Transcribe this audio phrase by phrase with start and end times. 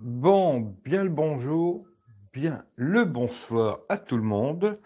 [0.00, 1.84] Bon, bien le bonjour,
[2.32, 4.78] bien le bonsoir à tout le monde.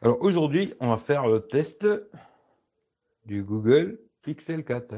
[0.00, 1.86] Alors aujourd'hui, on va faire le test
[3.26, 4.94] du Google Pixel 4.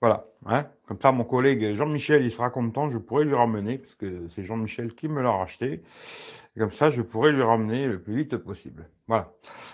[0.00, 0.66] Voilà, hein.
[0.86, 4.42] comme ça mon collègue Jean-Michel, il sera content, je pourrai lui ramener, parce que c'est
[4.42, 5.84] Jean-Michel qui me l'a racheté.
[6.58, 8.88] comme ça, je pourrai lui ramener le plus vite possible.
[9.06, 9.32] Voilà.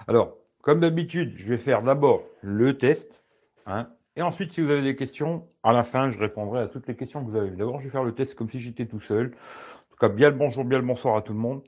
[0.08, 3.24] Alors, comme d'habitude, je vais faire d'abord le test.
[3.64, 6.86] Hein, et ensuite, si vous avez des questions, à la fin, je répondrai à toutes
[6.86, 7.50] les questions que vous avez.
[7.50, 9.26] D'abord, je vais faire le test comme si j'étais tout seul.
[9.26, 11.62] En tout cas, bien le bonjour, bien le bonsoir à tout le monde.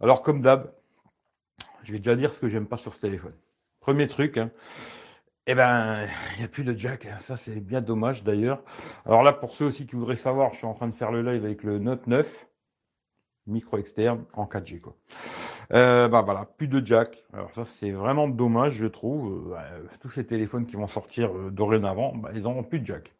[0.00, 0.72] Alors, comme d'hab,
[1.82, 3.34] je vais déjà dire ce que j'aime pas sur ce téléphone.
[3.80, 4.50] Premier truc, hein,
[5.46, 7.06] eh ben, il n'y a plus de jack.
[7.06, 7.18] Hein.
[7.22, 8.62] Ça, c'est bien dommage d'ailleurs.
[9.04, 11.22] Alors là, pour ceux aussi qui voudraient savoir, je suis en train de faire le
[11.22, 12.46] live avec le Note 9
[13.46, 14.96] micro externe en 4G quoi.
[15.72, 17.24] Euh, bah voilà, plus de jack.
[17.32, 19.54] Alors ça c'est vraiment dommage je trouve.
[19.56, 23.12] Euh, tous ces téléphones qui vont sortir euh, dorénavant, bah, ils n'auront plus de jack.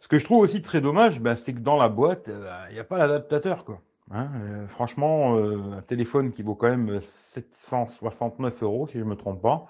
[0.00, 2.74] Ce que je trouve aussi très dommage, bah, c'est que dans la boîte, bah, il
[2.74, 3.80] n'y a pas l'adaptateur quoi.
[4.12, 4.28] Hein,
[4.66, 9.68] franchement, un téléphone qui vaut quand même 769 euros si je me trompe pas.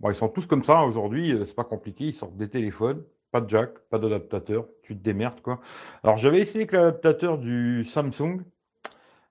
[0.00, 3.40] Bon, ils sont tous comme ça aujourd'hui, c'est pas compliqué, ils sortent des téléphones, pas
[3.40, 5.60] de jack, pas d'adaptateur, tu te démerdes quoi.
[6.04, 8.42] Alors j'avais essayé avec l'adaptateur du Samsung,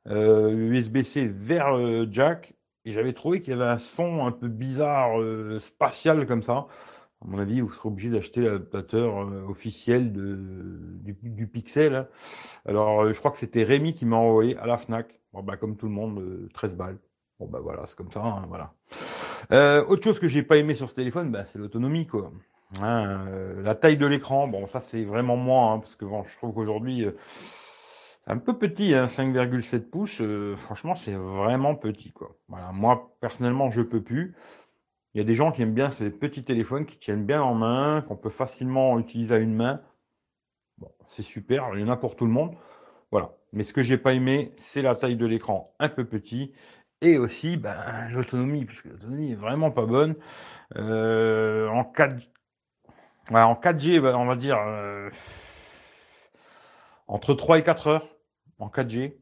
[0.08, 2.53] USB-C euh, vers euh, jack
[2.86, 6.67] et j'avais trouvé qu'il y avait un son un peu bizarre, euh, spatial comme ça.
[7.22, 10.39] À mon avis, vous serez obligé d'acheter l'adaptateur officiel de,
[11.03, 11.94] du, Pixel.
[11.94, 12.08] Hein.
[12.66, 15.19] Alors, je crois que c'était Rémi qui m'a envoyé à la Fnac.
[15.33, 16.97] Bon, bah, comme tout le monde, 13 balles.
[17.38, 18.22] Bon, bah voilà, c'est comme ça.
[18.22, 18.73] Hein, voilà.
[19.89, 22.31] autre chose que j'ai pas aimé sur ce téléphone, bah, c'est l'autonomie, quoi.
[22.81, 23.25] Hein,
[23.63, 27.06] la taille de l'écran, bon, ça c'est vraiment moi, parce que bon, je trouve qu'aujourd'hui,
[28.30, 30.22] un peu petit, hein, 5,7 pouces.
[30.22, 32.38] Euh, franchement, c'est vraiment petit, quoi.
[32.47, 34.35] Moi personnellement, je peux plus.
[35.13, 37.55] Il y a des gens qui aiment bien ces petits téléphones qui tiennent bien en
[37.55, 39.81] main, qu'on peut facilement utiliser à une main.
[41.09, 42.55] C'est super, il y en a pour tout le monde.
[43.11, 43.31] Voilà.
[43.52, 46.53] Mais ce que j'ai pas aimé, c'est la taille de l'écran un peu petit
[47.02, 47.75] et aussi ben,
[48.11, 50.16] l'autonomie, parce que l'autonomie est vraiment pas bonne.
[50.78, 52.16] Euh, en 4
[53.31, 55.09] en 4G, on va dire euh,
[57.07, 58.19] entre 3 et 4 heures
[58.59, 59.14] en 4G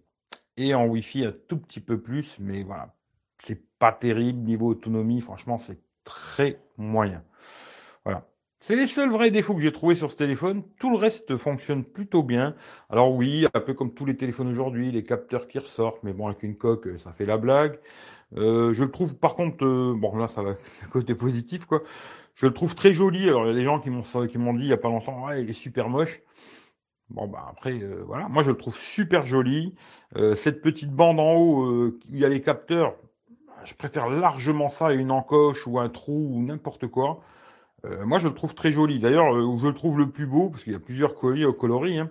[0.57, 2.95] et en Wi-Fi un tout petit peu plus, mais voilà,
[3.39, 7.23] c'est pas terrible niveau autonomie, franchement, c'est très moyen.
[8.03, 8.27] Voilà.
[8.59, 10.63] C'est les seuls vrais défauts que j'ai trouvés sur ce téléphone.
[10.79, 12.55] Tout le reste fonctionne plutôt bien.
[12.89, 16.27] Alors oui, un peu comme tous les téléphones aujourd'hui, les capteurs qui ressortent, mais bon,
[16.27, 17.79] avec une coque, ça fait la blague.
[18.35, 20.55] Euh, je le trouve par contre, euh, bon là ça va
[20.91, 21.81] côté positif quoi.
[22.35, 23.27] Je le trouve très joli.
[23.29, 24.89] Alors il y a des gens qui m'ont qui m'ont dit il y a pas
[24.89, 26.21] longtemps, ouais, il est super moche.
[27.09, 28.27] Bon, bah après, euh, voilà.
[28.27, 29.73] Moi, je le trouve super joli.
[30.17, 32.95] Euh, cette petite bande en haut, euh, il y a les capteurs,
[33.65, 37.21] je préfère largement ça à une encoche ou un trou ou n'importe quoi.
[38.05, 38.99] moi, je le trouve très joli.
[38.99, 41.99] D'ailleurs, où je le trouve le plus beau, parce qu'il y a plusieurs colis, coloris,
[41.99, 42.09] hein,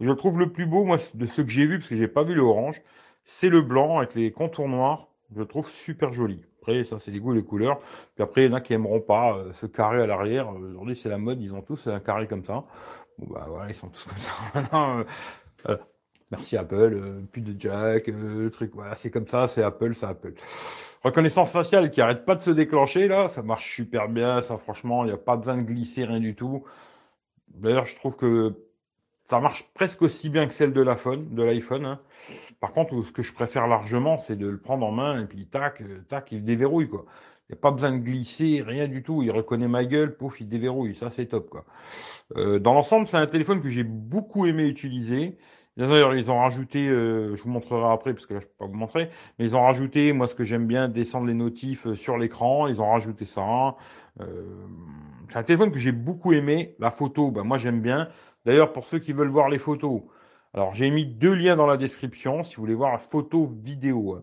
[0.00, 2.08] je le trouve le plus beau, moi, de ceux que j'ai vus, parce que j'ai
[2.08, 2.80] pas vu le orange,
[3.24, 5.08] c'est le blanc avec les contours noirs.
[5.34, 6.44] Je le trouve super joli.
[6.60, 7.80] Après, ça, c'est les goûts et couleurs.
[8.14, 10.48] Puis après, il y en a qui aimeront pas ce carré à l'arrière.
[10.50, 12.64] Aujourd'hui, c'est la mode, ils ont tous un carré comme ça.
[13.18, 15.04] Bah voilà, ils sont tous comme ça.
[15.68, 15.76] Euh,
[16.30, 19.96] merci Apple, euh, plus de jack, euh, le truc, voilà, c'est comme ça, c'est Apple,
[19.96, 20.34] c'est Apple.
[21.02, 25.02] Reconnaissance faciale qui arrête pas de se déclencher là, ça marche super bien, ça franchement,
[25.02, 26.64] il n'y a pas besoin de glisser, rien du tout.
[27.48, 28.54] D'ailleurs, je trouve que
[29.28, 31.84] ça marche presque aussi bien que celle de l'iPhone, de l'iPhone.
[31.84, 31.98] Hein.
[32.60, 35.46] Par contre, ce que je préfère largement, c'est de le prendre en main et puis
[35.46, 37.06] tac, tac, il déverrouille quoi.
[37.48, 39.22] Il n'y a pas besoin de glisser, rien du tout.
[39.22, 40.96] Il reconnaît ma gueule, pouf, il déverrouille.
[40.96, 41.64] Ça, c'est top, quoi.
[42.36, 45.38] Euh, dans l'ensemble, c'est un téléphone que j'ai beaucoup aimé utiliser.
[45.76, 48.66] D'ailleurs, ils ont rajouté, euh, je vous montrerai après, parce que là, je peux pas
[48.66, 51.94] vous montrer, mais ils ont rajouté, moi, ce que j'aime bien, descendre les notifs euh,
[51.94, 52.66] sur l'écran.
[52.66, 53.76] Ils ont rajouté ça.
[54.18, 56.74] c'est un téléphone que j'ai beaucoup aimé.
[56.80, 58.08] La photo, ben, moi, j'aime bien.
[58.44, 60.02] D'ailleurs, pour ceux qui veulent voir les photos,
[60.52, 64.14] alors j'ai mis deux liens dans la description si vous voulez voir la photo vidéo.
[64.14, 64.22] Hein.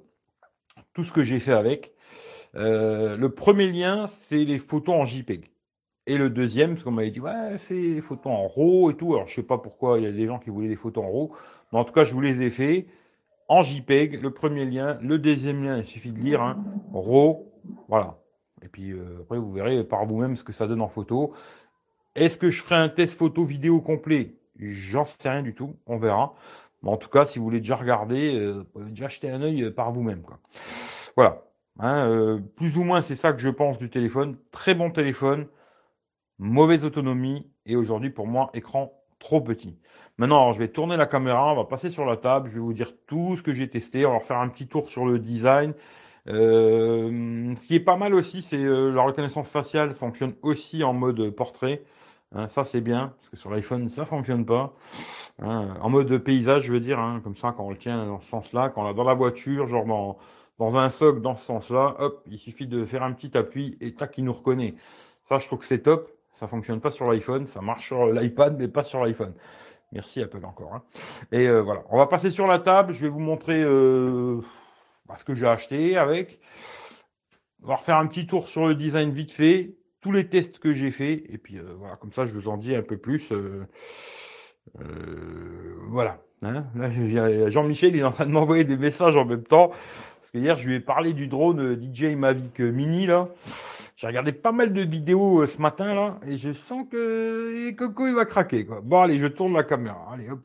[0.93, 1.92] Tout ce que j'ai fait avec.
[2.55, 5.49] Euh, le premier lien, c'est les photos en JPEG.
[6.05, 9.15] Et le deuxième, parce qu'on m'avait dit, ouais, fais les photos en RAW et tout.
[9.15, 11.09] Alors, je sais pas pourquoi il y a des gens qui voulaient des photos en
[11.09, 11.31] RAW.
[11.71, 12.87] Mais en tout cas, je vous les ai fait
[13.47, 14.21] en JPEG.
[14.21, 14.97] Le premier lien.
[15.01, 16.63] Le deuxième lien, il suffit de lire, hein,
[16.93, 17.45] RAW.
[17.87, 18.17] Voilà.
[18.61, 21.33] Et puis, euh, après, vous verrez par vous-même ce que ça donne en photo.
[22.15, 24.35] Est-ce que je ferai un test photo vidéo complet?
[24.59, 25.77] J'en sais rien du tout.
[25.87, 26.35] On verra.
[26.81, 29.41] Mais en tout cas, si vous voulez déjà regarder, euh, vous pouvez déjà jeter un
[29.41, 30.21] œil par vous-même.
[31.15, 31.41] Voilà.
[31.79, 34.37] Hein, euh, plus ou moins, c'est ça que je pense du téléphone.
[34.51, 35.47] Très bon téléphone,
[36.37, 39.77] mauvaise autonomie et aujourd'hui pour moi écran trop petit.
[40.17, 42.73] Maintenant, je vais tourner la caméra, on va passer sur la table, je vais vous
[42.73, 45.73] dire tout ce que j'ai testé, on va faire un petit tour sur le design.
[46.27, 50.93] Euh, ce qui est pas mal aussi, c'est euh, la reconnaissance faciale fonctionne aussi en
[50.93, 51.83] mode portrait.
[52.35, 54.73] Hein, ça c'est bien, parce que sur l'iPhone ça fonctionne pas.
[55.41, 58.29] Hein, en mode paysage, je veux dire, comme ça, quand on le tient dans ce
[58.29, 60.17] sens-là, quand on l'a dans la voiture, genre dans,
[60.59, 63.93] dans un socle dans ce sens-là, hop, il suffit de faire un petit appui et
[63.93, 64.75] tac, il nous reconnaît.
[65.25, 66.09] Ça, je trouve que c'est top.
[66.39, 69.33] Ça fonctionne pas sur l'iPhone, ça marche sur l'iPad, mais pas sur l'iPhone.
[69.93, 70.73] Merci Apple encore.
[70.73, 70.83] Hein.
[71.31, 72.93] Et euh, voilà, on va passer sur la table.
[72.93, 74.41] Je vais vous montrer euh,
[75.05, 76.39] bah, ce que j'ai acheté avec.
[77.61, 79.67] On va refaire un petit tour sur le design vite fait,
[80.01, 82.57] tous les tests que j'ai fait, et puis euh, voilà, comme ça, je vous en
[82.57, 83.31] dis un peu plus.
[85.87, 86.19] voilà.
[86.41, 86.65] Hein.
[86.75, 89.71] Là, Jean-Michel, il est en train de m'envoyer des messages en même temps.
[90.35, 93.29] Hier, je lui ai parlé du drone DJ Mavic Mini là.
[93.95, 98.07] J'ai regardé pas mal de vidéos euh, ce matin là et je sens que Coco
[98.07, 98.63] il va craquer.
[98.63, 100.09] Bon allez, je tourne la caméra.
[100.11, 100.41] Allez hop.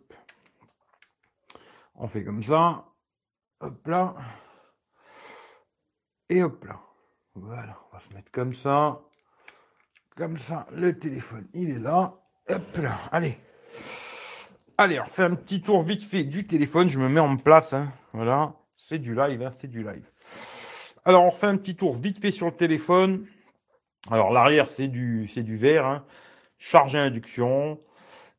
[1.94, 2.84] On fait comme ça.
[3.60, 4.14] Hop là.
[6.28, 6.80] Et hop là.
[7.34, 9.00] Voilà, on va se mettre comme ça.
[10.18, 12.14] Comme ça, le téléphone, il est là.
[12.50, 13.38] Hop là, allez.
[14.76, 16.88] Allez, on fait un petit tour vite fait du téléphone.
[16.88, 17.72] Je me mets en place.
[17.72, 17.90] Hein.
[18.12, 18.54] Voilà,
[18.88, 20.08] c'est du live, hein, c'est du live.
[21.04, 23.26] Alors, on refait un petit tour vite fait sur le téléphone.
[24.10, 26.04] Alors l'arrière c'est du c'est du verre, hein.
[26.58, 27.80] charge à induction,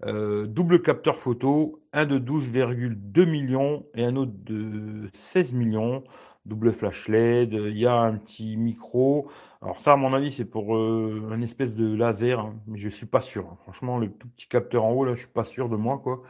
[0.06, 6.04] euh, double capteur photo, un de 12,2 millions et un autre de 16 millions,
[6.46, 9.30] double flash LED, il y a un petit micro.
[9.62, 12.90] Alors ça à mon avis c'est pour euh, un espèce de laser, hein, mais je
[12.90, 13.46] suis pas sûr.
[13.52, 13.58] Hein.
[13.64, 16.24] Franchement le tout petit capteur en haut là je suis pas sûr de moi quoi.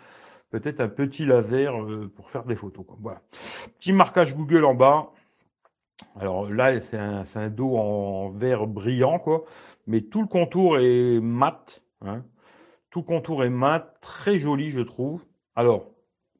[0.49, 2.85] Peut-être un petit laser euh, pour faire des photos.
[2.99, 3.21] Voilà.
[3.79, 5.11] Petit marquage Google en bas.
[6.19, 9.45] Alors là, c'est un, dos en verre brillant, quoi.
[9.85, 11.81] Mais tout le contour est mat.
[12.01, 12.23] Hein.
[12.89, 15.23] Tout le contour est mat, très joli, je trouve.
[15.55, 15.85] Alors,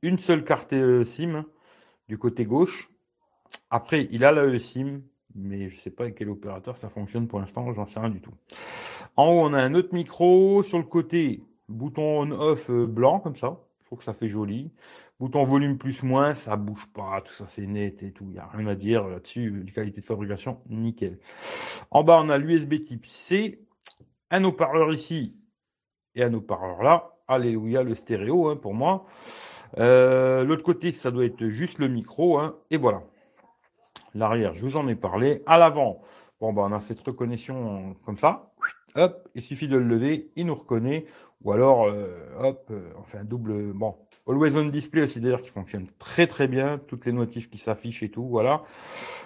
[0.01, 1.45] une seule carte euh, SIM
[2.07, 2.89] du côté gauche.
[3.69, 5.01] Après, il a la SIM,
[5.35, 8.09] mais je ne sais pas avec quel opérateur ça fonctionne pour l'instant, j'en sais rien
[8.09, 8.33] du tout.
[9.15, 10.63] En haut, on a un autre micro.
[10.63, 13.59] Sur le côté, bouton on-off euh, blanc, comme ça.
[13.89, 14.71] Trouve que ça fait joli.
[15.19, 18.25] Bouton volume plus moins, ça bouge pas, tout ça c'est net et tout.
[18.25, 19.65] Il n'y a rien à dire là-dessus.
[19.73, 21.17] Qualité de fabrication, nickel.
[21.89, 23.65] En bas, on a l'USB type C,
[24.29, 25.39] un haut-parleur ici
[26.13, 27.15] et un haut-parleur là.
[27.27, 29.07] Alléluia, le stéréo hein, pour moi.
[29.79, 32.37] Euh, l'autre côté, ça doit être juste le micro.
[32.37, 33.01] Hein, et voilà.
[34.13, 35.41] L'arrière, je vous en ai parlé.
[35.47, 36.03] À l'avant,
[36.39, 38.53] bon, bah, on a cette reconnaissance comme ça.
[38.93, 41.07] Hop, il suffit de le lever, il nous reconnaît.
[41.43, 42.07] Ou alors, euh,
[42.37, 43.73] hop, on fait un double.
[43.73, 43.95] Bon,
[44.27, 48.03] Always on display aussi d'ailleurs qui fonctionne très très bien, toutes les notifs qui s'affichent
[48.03, 48.61] et tout, voilà.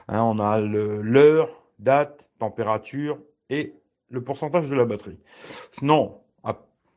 [0.08, 3.20] Hein, on a l'heure, date, température
[3.50, 3.74] et
[4.10, 5.20] le pourcentage de la batterie.
[5.72, 6.20] Sinon,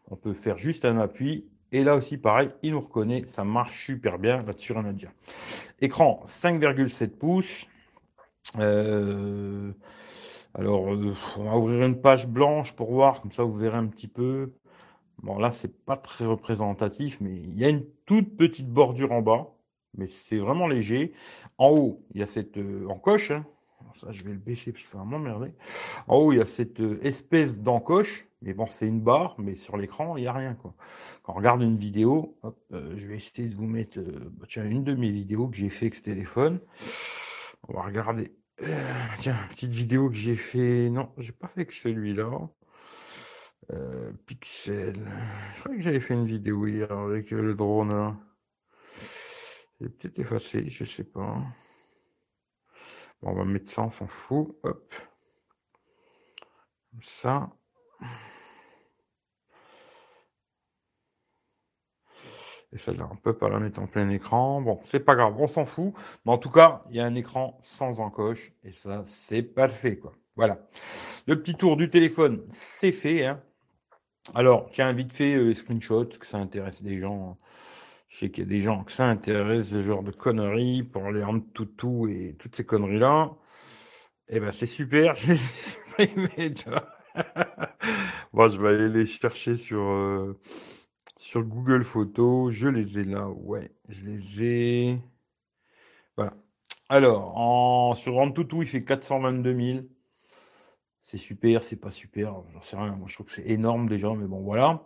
[0.09, 3.87] on peut faire juste un appui et là aussi pareil, il nous reconnaît, ça marche
[3.87, 5.11] super bien là-dessus rien à dire.
[5.81, 7.67] Écran 5,7 pouces.
[8.59, 9.73] Euh,
[10.55, 13.87] alors, euh, on va ouvrir une page blanche pour voir, comme ça vous verrez un
[13.87, 14.53] petit peu.
[15.23, 19.23] Bon, là, c'est pas très représentatif, mais il y a une toute petite bordure en
[19.23, 19.55] bas,
[19.97, 21.13] mais c'est vraiment léger.
[21.59, 23.31] En haut, il y a cette euh, encoche.
[23.31, 23.47] Hein.
[24.01, 25.53] Ça, je vais le baisser parce que c'est vraiment merdé.
[26.07, 29.55] En haut, il y a cette euh, espèce d'encoche, mais bon, c'est une barre, mais
[29.55, 30.55] sur l'écran, il n'y a rien.
[30.55, 30.75] Quoi.
[31.23, 32.37] Quand on regarde une vidéo,
[32.73, 35.71] euh, je vais essayer de vous mettre bah, tiens, une de mes vidéos que j'ai
[35.71, 36.61] fait avec ce téléphone.
[37.69, 38.33] On va regarder.
[39.19, 40.91] tiens, petite vidéo que j'ai fait.
[40.91, 42.31] Non, j'ai pas fait que celui-là.
[43.73, 44.94] Euh, Pixel.
[45.55, 48.17] Je crois que j'avais fait une vidéo hier avec euh, le drone.
[49.81, 51.42] J'ai peut-être effacé, je sais pas.
[53.23, 54.57] Bon, on va mettre ça, on s'en fout.
[54.62, 54.95] Hop.
[57.02, 57.50] ça.
[62.73, 64.61] Et celle-là, on peut pas la mettre en plein écran.
[64.61, 65.95] Bon, c'est pas grave, on s'en fout.
[66.25, 68.52] Mais en tout cas, il y a un écran sans encoche.
[68.64, 70.12] Et ça, c'est parfait, quoi.
[70.37, 70.59] Voilà.
[71.26, 72.43] Le petit tour du téléphone,
[72.78, 73.25] c'est fait.
[73.25, 73.43] Hein.
[74.35, 77.38] Alors, tiens, vite fait, euh, screenshot, que ça intéresse des gens.
[78.09, 81.11] Je sais qu'il y a des gens que ça intéresse, ce genre de conneries, pour
[81.11, 81.25] les
[81.55, 83.33] toutou et toutes ces conneries-là.
[84.28, 86.88] Eh ben, c'est super, je les ai supprimés, tu vois.
[88.33, 90.38] bon, je vais aller les chercher sur, euh,
[91.19, 92.52] sur Google Photos.
[92.52, 95.00] Je les ai là, ouais, je les ai.
[96.16, 96.35] Voilà.
[96.88, 99.87] Alors, sur toutou, il fait 422 000
[101.07, 102.97] c'est super, c'est pas super, j'en sais rien.
[102.97, 104.83] Moi, je trouve que c'est énorme déjà, mais bon, voilà.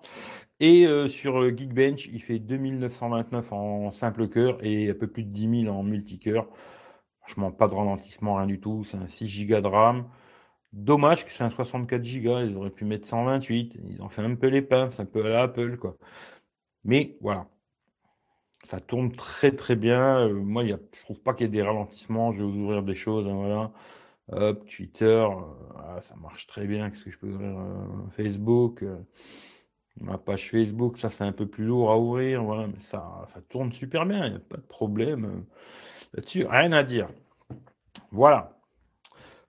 [0.61, 5.31] Et euh, sur Geekbench, il fait 2929 en simple cœur et un peu plus de
[5.31, 6.47] 10 000 en multicœur.
[7.21, 8.85] Franchement, pas de ralentissement, rien du tout.
[8.85, 10.09] C'est un 6 Go de RAM.
[10.73, 12.41] Dommage que c'est un 64 Go.
[12.41, 13.75] Ils auraient pu mettre 128.
[13.89, 15.97] Ils ont fait un peu les pinces, un peu à la Apple, quoi.
[16.85, 17.49] Mais voilà.
[18.65, 20.29] Ça tourne très très bien.
[20.29, 22.33] Euh, moi, y a, je trouve pas qu'il y ait des ralentissements.
[22.33, 23.27] Je vais vous ouvrir des choses.
[23.27, 23.73] Hein, voilà.
[24.69, 25.27] Twitter,
[25.91, 26.91] euh, ça marche très bien.
[26.91, 27.85] Qu'est-ce que je peux ouvrir euh,
[28.17, 28.97] Facebook euh,
[30.01, 33.73] Ma page Facebook, ça c'est un peu plus lourd à ouvrir, voilà, mais ça, tourne
[33.73, 35.45] super bien, il n'y a pas de problème
[36.15, 37.07] là-dessus, rien à dire.
[38.11, 38.57] Voilà.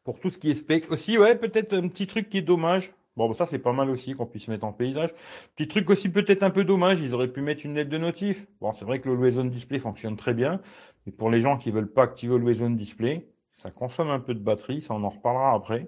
[0.04, 0.92] Pour tout ce qui est spec.
[0.92, 2.92] Aussi, ouais, peut-être un petit truc qui est dommage.
[3.16, 5.12] Bon, ça c'est pas mal aussi qu'on puisse mettre en paysage.
[5.56, 8.46] Petit truc aussi peut-être un peu dommage, ils auraient pu mettre une lettre de notif.
[8.60, 10.60] Bon, c'est vrai que le On Display fonctionne très bien,
[11.06, 14.34] mais pour les gens qui veulent pas activer le On Display, ça consomme un peu
[14.34, 15.88] de batterie, ça on en reparlera après.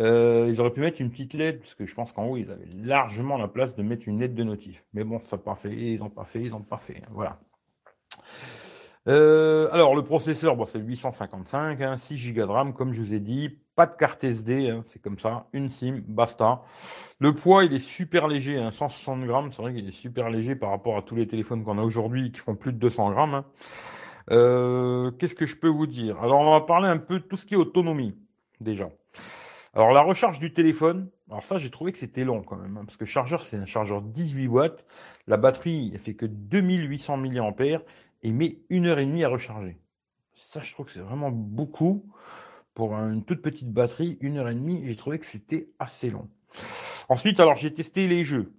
[0.00, 2.50] Euh, ils auraient pu mettre une petite LED, parce que je pense qu'en haut, ils
[2.50, 4.84] avaient largement la place de mettre une LED de notif.
[4.94, 6.96] Mais bon, ça n'a pas fait, ils n'ont pas fait, ils n'ont pas fait.
[6.96, 7.38] Hein, voilà.
[9.06, 13.20] Euh, alors, le processeur, bon, c'est 855, 6 Go de RAM, comme je vous ai
[13.20, 13.58] dit.
[13.74, 15.46] Pas de carte SD, hein, c'est comme ça.
[15.52, 16.62] Une SIM, basta.
[17.20, 19.52] Le poids, il est super léger, 160 grammes.
[19.52, 22.32] C'est vrai qu'il est super léger par rapport à tous les téléphones qu'on a aujourd'hui
[22.32, 23.44] qui font plus de 200 grammes.
[24.30, 26.20] Euh, qu'est-ce que je peux vous dire?
[26.22, 28.16] Alors, on va parler un peu de tout ce qui est autonomie,
[28.60, 28.90] déjà.
[29.74, 32.84] Alors, la recharge du téléphone, alors ça, j'ai trouvé que c'était long quand même, hein,
[32.84, 34.84] parce que chargeur, c'est un chargeur 18 watts.
[35.26, 37.52] La batterie, elle fait que 2800 mAh
[38.22, 39.78] et met une heure et demie à recharger.
[40.34, 42.04] Ça, je trouve que c'est vraiment beaucoup.
[42.74, 46.28] Pour une toute petite batterie, une heure et demie, j'ai trouvé que c'était assez long.
[47.08, 48.52] Ensuite, alors j'ai testé les jeux.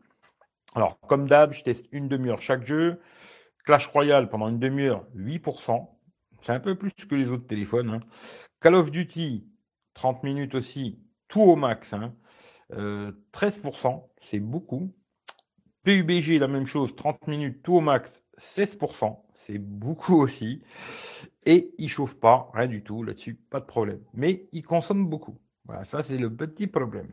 [0.75, 2.99] Alors, comme d'hab, je teste une demi-heure chaque jeu.
[3.65, 5.89] Clash Royale pendant une demi-heure, 8%.
[6.41, 7.89] C'est un peu plus que les autres téléphones.
[7.89, 7.99] Hein.
[8.61, 9.47] Call of Duty,
[9.93, 11.93] 30 minutes aussi, tout au max.
[11.93, 12.13] 13%, hein.
[12.73, 13.11] euh,
[14.21, 14.93] c'est beaucoup.
[15.83, 20.61] PUBG, la même chose, 30 minutes, tout au max, 16%, c'est beaucoup aussi.
[21.45, 24.01] Et il chauffe pas, rien du tout là-dessus, pas de problème.
[24.13, 25.39] Mais il consomme beaucoup.
[25.69, 27.11] Voilà, ça c'est le petit problème.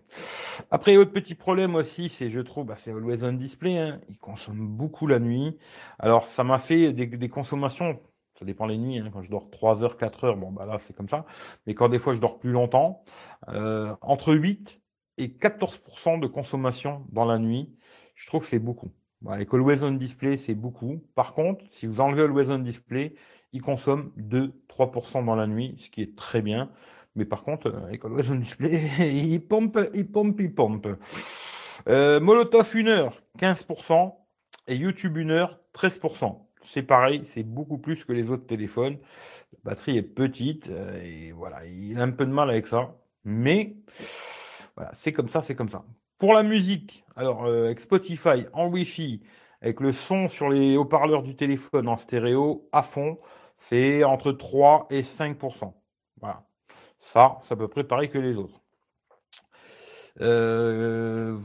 [0.71, 3.77] Après, autre petit problème aussi, c'est, je trouve, bah, c'est Always On Display.
[3.77, 4.01] Hein.
[4.09, 5.59] Il consomme beaucoup la nuit.
[5.99, 8.01] Alors, ça m'a fait des, consommations.
[8.39, 8.99] Ça dépend les nuits.
[8.99, 9.11] Hein.
[9.13, 11.27] Quand je dors 3 heures, 4 heures, bon, bah là, c'est comme ça.
[11.67, 13.05] Mais quand des fois je dors plus longtemps,
[13.49, 14.81] euh, entre 8
[15.19, 17.77] et 14% de consommation dans la nuit,
[18.15, 18.91] je trouve que c'est beaucoup.
[19.29, 21.05] avec Always On Display, c'est beaucoup.
[21.15, 23.17] Par contre, si vous enlevez Always On Display,
[23.53, 26.71] il consomme 2-3% dans la nuit, ce qui est très bien.
[27.17, 30.89] Mais par contre, euh, avec Always On Display, il pompe, il pompe, il pompe.
[31.89, 34.15] Euh, Molotov 1 heure, 15%.
[34.69, 36.39] Et YouTube 1 heure, 13%.
[36.63, 38.99] C'est pareil, c'est beaucoup plus que les autres téléphones.
[39.53, 42.95] La batterie est petite euh, et voilà, il a un peu de mal avec ça.
[43.25, 43.77] Mais
[44.77, 45.85] voilà, c'est comme ça, c'est comme ça.
[46.19, 49.23] Pour la musique, alors avec Spotify en Wi-Fi,
[49.63, 53.19] avec le son sur les haut-parleurs du téléphone en stéréo à fond,
[53.57, 55.73] c'est entre 3 et 5%.
[56.21, 56.46] Voilà.
[57.07, 58.61] Ça, ça peut préparer que les autres.
[60.21, 61.39] Euh,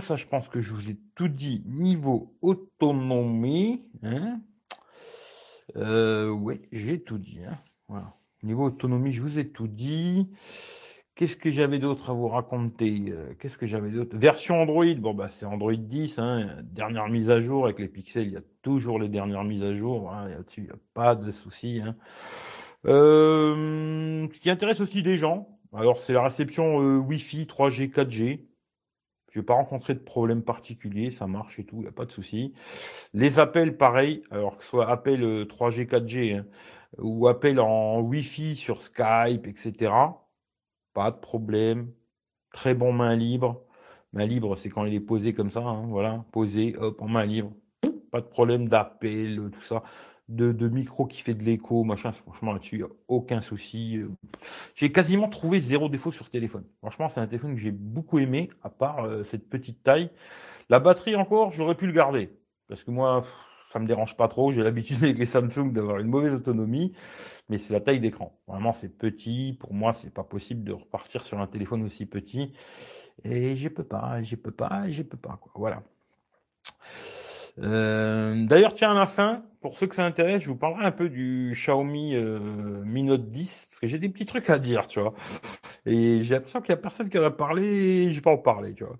[0.00, 3.84] ça, je pense que je vous ai tout dit niveau autonomie.
[4.02, 4.40] Hein.
[5.76, 7.38] Euh, oui, j'ai tout dit.
[7.88, 8.12] Hein.
[8.42, 10.28] Niveau autonomie, je vous ai tout dit.
[11.14, 14.16] Qu'est-ce que j'avais d'autre à vous raconter euh, Qu'est-ce que j'avais d'autre?
[14.16, 18.26] Version Android, bon bah c'est Android 10, hein, dernière mise à jour avec les pixels,
[18.26, 20.12] il y a toujours les dernières mises à jour,
[20.56, 21.82] il n'y a pas de souci.
[22.86, 28.46] Euh, ce qui intéresse aussi des gens, alors c'est la réception euh, Wi-Fi 3G, 4G.
[29.32, 32.06] Je n'ai pas rencontré de problème particulier, ça marche et tout, il n'y a pas
[32.06, 32.52] de souci.
[33.12, 36.46] Les appels, pareil, alors que ce soit appel 3G, 4G hein,
[36.98, 39.92] ou appel en Wi-Fi sur Skype, etc.
[40.94, 41.92] Pas de problème.
[42.52, 43.62] Très bon main libre.
[44.12, 47.24] Main libre, c'est quand il est posé comme ça, hein, voilà, posé, hop, en main
[47.24, 47.52] libre.
[48.10, 49.84] Pas de problème d'appel, tout ça
[50.30, 52.12] de, micro qui fait de l'écho, machin.
[52.12, 54.00] Franchement, là-dessus, aucun souci.
[54.74, 56.64] J'ai quasiment trouvé zéro défaut sur ce téléphone.
[56.78, 60.10] Franchement, c'est un téléphone que j'ai beaucoup aimé, à part euh, cette petite taille.
[60.68, 62.30] La batterie, encore, j'aurais pu le garder.
[62.68, 63.24] Parce que moi,
[63.72, 64.52] ça me dérange pas trop.
[64.52, 66.92] J'ai l'habitude avec les Samsung d'avoir une mauvaise autonomie.
[67.48, 68.38] Mais c'est la taille d'écran.
[68.46, 69.56] Vraiment, c'est petit.
[69.58, 72.52] Pour moi, c'est pas possible de repartir sur un téléphone aussi petit.
[73.24, 75.38] Et je peux pas, je peux pas, je peux pas.
[75.54, 75.82] Voilà.
[77.62, 80.92] Euh, d'ailleurs, tiens, à la fin, pour ceux que ça intéresse, je vous parlerai un
[80.92, 82.38] peu du Xiaomi euh,
[82.84, 85.12] Mi Note 10, parce que j'ai des petits trucs à dire, tu vois.
[85.86, 88.30] Et j'ai l'impression qu'il n'y a personne qui en a parlé, et je vais pas
[88.30, 88.96] en parler, tu vois.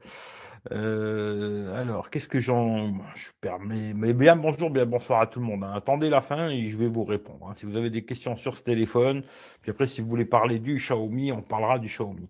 [0.73, 2.93] Euh, alors, qu'est-ce que j'en...
[3.15, 3.95] Je permets...
[3.95, 5.65] Mais bien bonjour, bien bonsoir à tout le monde.
[5.65, 5.73] Hein.
[5.75, 7.49] Attendez la fin et je vais vous répondre.
[7.49, 7.55] Hein.
[7.57, 9.23] Si vous avez des questions sur ce téléphone,
[9.63, 12.29] puis après, si vous voulez parler du Xiaomi, on parlera du Xiaomi.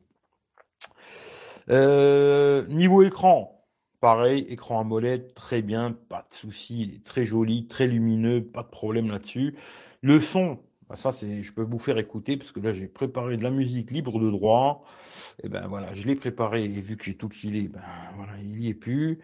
[2.68, 3.56] niveau écran,
[4.00, 9.09] Pareil, écran AMOLED, très bien, pas de souci, très joli, très lumineux, pas de problème
[9.11, 9.57] là-dessus.
[10.00, 13.37] Le son, bah, ça c'est, je peux vous faire écouter parce que là j'ai préparé
[13.37, 14.85] de la musique libre de droit.
[15.42, 17.83] Et ben voilà, je l'ai préparé et vu que j'ai tout killé, ben
[18.16, 19.21] voilà, il n'y est plus.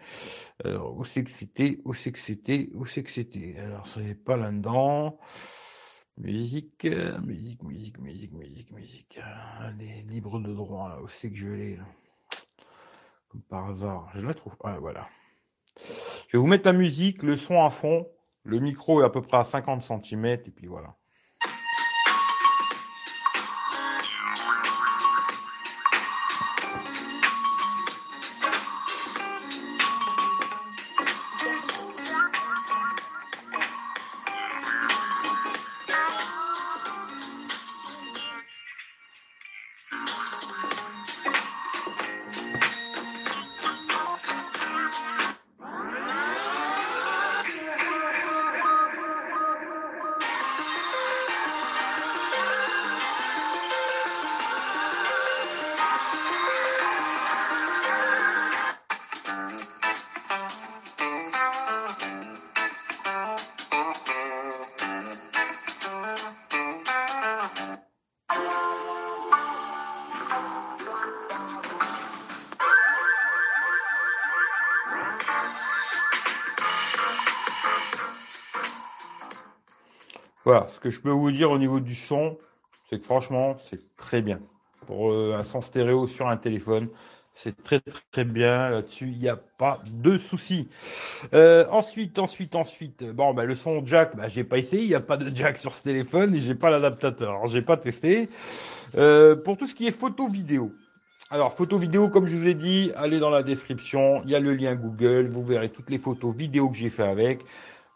[0.65, 3.57] Alors, où c'est que c'était, où c'est que c'était, où c'est que c'était.
[3.59, 5.19] Alors ça n'est pas là-dedans.
[6.17, 6.85] Musique,
[7.23, 9.19] musique, musique, musique, musique, musique.
[9.61, 11.85] Allez, libre de droit, là, où c'est que je l'ai là?
[13.29, 14.55] Comme par hasard, je la trouve.
[14.63, 15.07] Ouais, voilà.
[16.27, 18.07] Je vais vous mettre la musique, le son à fond.
[18.43, 20.95] Le micro est à peu près à 50 cm et puis voilà.
[80.47, 82.37] Voilà, ce que je peux vous dire au niveau du son,
[82.89, 84.39] c'est que franchement, c'est très bien.
[84.85, 86.87] Pour euh, un son stéréo sur un téléphone,
[87.33, 87.81] c'est très
[88.13, 90.69] très bien là-dessus, il n'y a pas de souci.
[91.33, 94.95] Euh, ensuite, ensuite, ensuite, bon, ben, le son jack, ben, j'ai pas essayé, il n'y
[94.95, 97.31] a pas de jack sur ce téléphone et j'ai pas l'adaptateur.
[97.31, 98.29] Alors, j'ai pas testé.
[98.95, 100.71] Euh, pour tout ce qui est photo vidéo.
[101.29, 104.39] Alors, photo vidéo, comme je vous ai dit, allez dans la description, il y a
[104.39, 107.41] le lien Google, vous verrez toutes les photos vidéo que j'ai fait avec.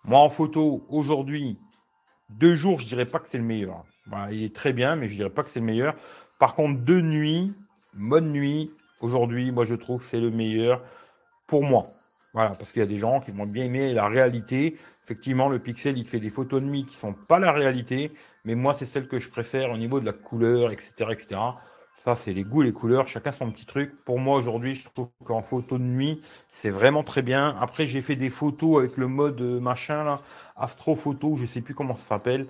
[0.03, 1.58] Moi, en photo, aujourd'hui,
[2.38, 3.84] deux jours, je dirais pas que c'est le meilleur.
[4.32, 5.96] il est très bien, mais je dirais pas que c'est le meilleur.
[6.40, 7.54] Par contre, deux nuits,
[7.94, 10.82] mode nuit, aujourd'hui, moi je trouve que c'est le meilleur
[11.48, 11.88] pour moi.
[12.34, 14.78] Voilà, parce qu'il y a des gens qui vont bien aimer la réalité.
[15.04, 18.12] Effectivement, le Pixel, il fait des photos de nuit qui sont pas la réalité,
[18.46, 21.42] mais moi, c'est celle que je préfère au niveau de la couleur, etc., etc.
[22.03, 23.08] Ça, c'est les goûts les couleurs.
[23.08, 23.93] Chacun son petit truc.
[24.05, 26.22] Pour moi, aujourd'hui, je trouve qu'en photo de nuit,
[26.62, 27.55] c'est vraiment très bien.
[27.60, 30.22] Après, j'ai fait des photos avec le mode euh, machin, là.
[30.58, 32.48] Astrophoto, je sais plus comment ça s'appelle.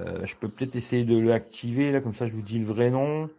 [0.00, 2.90] Euh, je peux peut-être essayer de l'activer là, comme ça je vous dis le vrai
[2.90, 3.30] nom.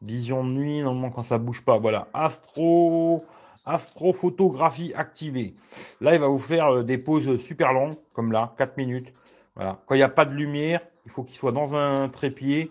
[0.00, 1.78] Vision de nuit, normalement quand ça bouge pas.
[1.78, 3.24] Voilà, Astro,
[3.66, 5.54] astrophotographie activée.
[6.00, 9.12] Là, il va vous faire euh, des pauses super longues, comme là, 4 minutes.
[9.54, 9.78] Voilà.
[9.86, 12.70] Quand il n'y a pas de lumière, il faut qu'il soit dans un trépied.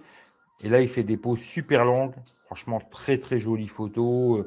[0.63, 2.13] Et là, il fait des pauses super longues.
[2.45, 4.45] Franchement, très très jolie photo.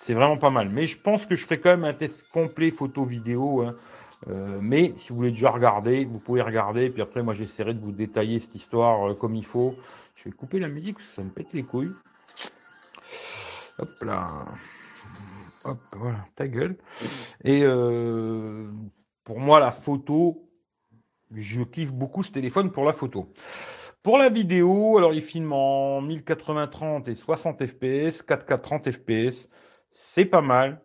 [0.00, 0.68] C'est vraiment pas mal.
[0.68, 3.62] Mais je pense que je ferai quand même un test complet photo-vidéo.
[3.62, 3.74] Hein.
[4.28, 6.90] Euh, mais si vous voulez déjà regarder, vous pouvez regarder.
[6.90, 9.74] Puis après, moi, j'essaierai de vous détailler cette histoire euh, comme il faut.
[10.16, 11.92] Je vais couper la musique ça me pète les couilles.
[13.78, 14.46] Hop là.
[15.64, 16.76] Hop, voilà, ta gueule.
[17.42, 18.70] Et euh,
[19.24, 20.48] pour moi, la photo,
[21.34, 23.32] je kiffe beaucoup ce téléphone pour la photo.
[24.04, 29.48] Pour la vidéo, alors il filme en 1080-30 et 60 fps, 4K 30 fps.
[29.92, 30.82] C'est pas mal,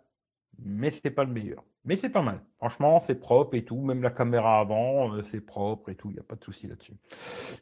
[0.57, 1.65] mais c'est pas le meilleur.
[1.83, 2.39] Mais c'est pas mal.
[2.59, 3.81] Franchement, c'est propre et tout.
[3.81, 6.09] Même la caméra avant, euh, c'est propre et tout.
[6.11, 6.93] Il n'y a pas de souci là-dessus.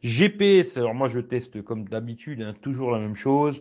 [0.04, 3.60] GPS, alors moi je teste comme d'habitude, hein, toujours la même chose.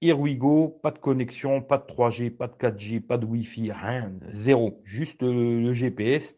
[0.00, 3.72] Here we go, pas de connexion, pas de 3G, pas de 4G, pas de Wi-Fi,
[3.72, 4.80] rien, zéro.
[4.84, 6.36] Juste le, GPS,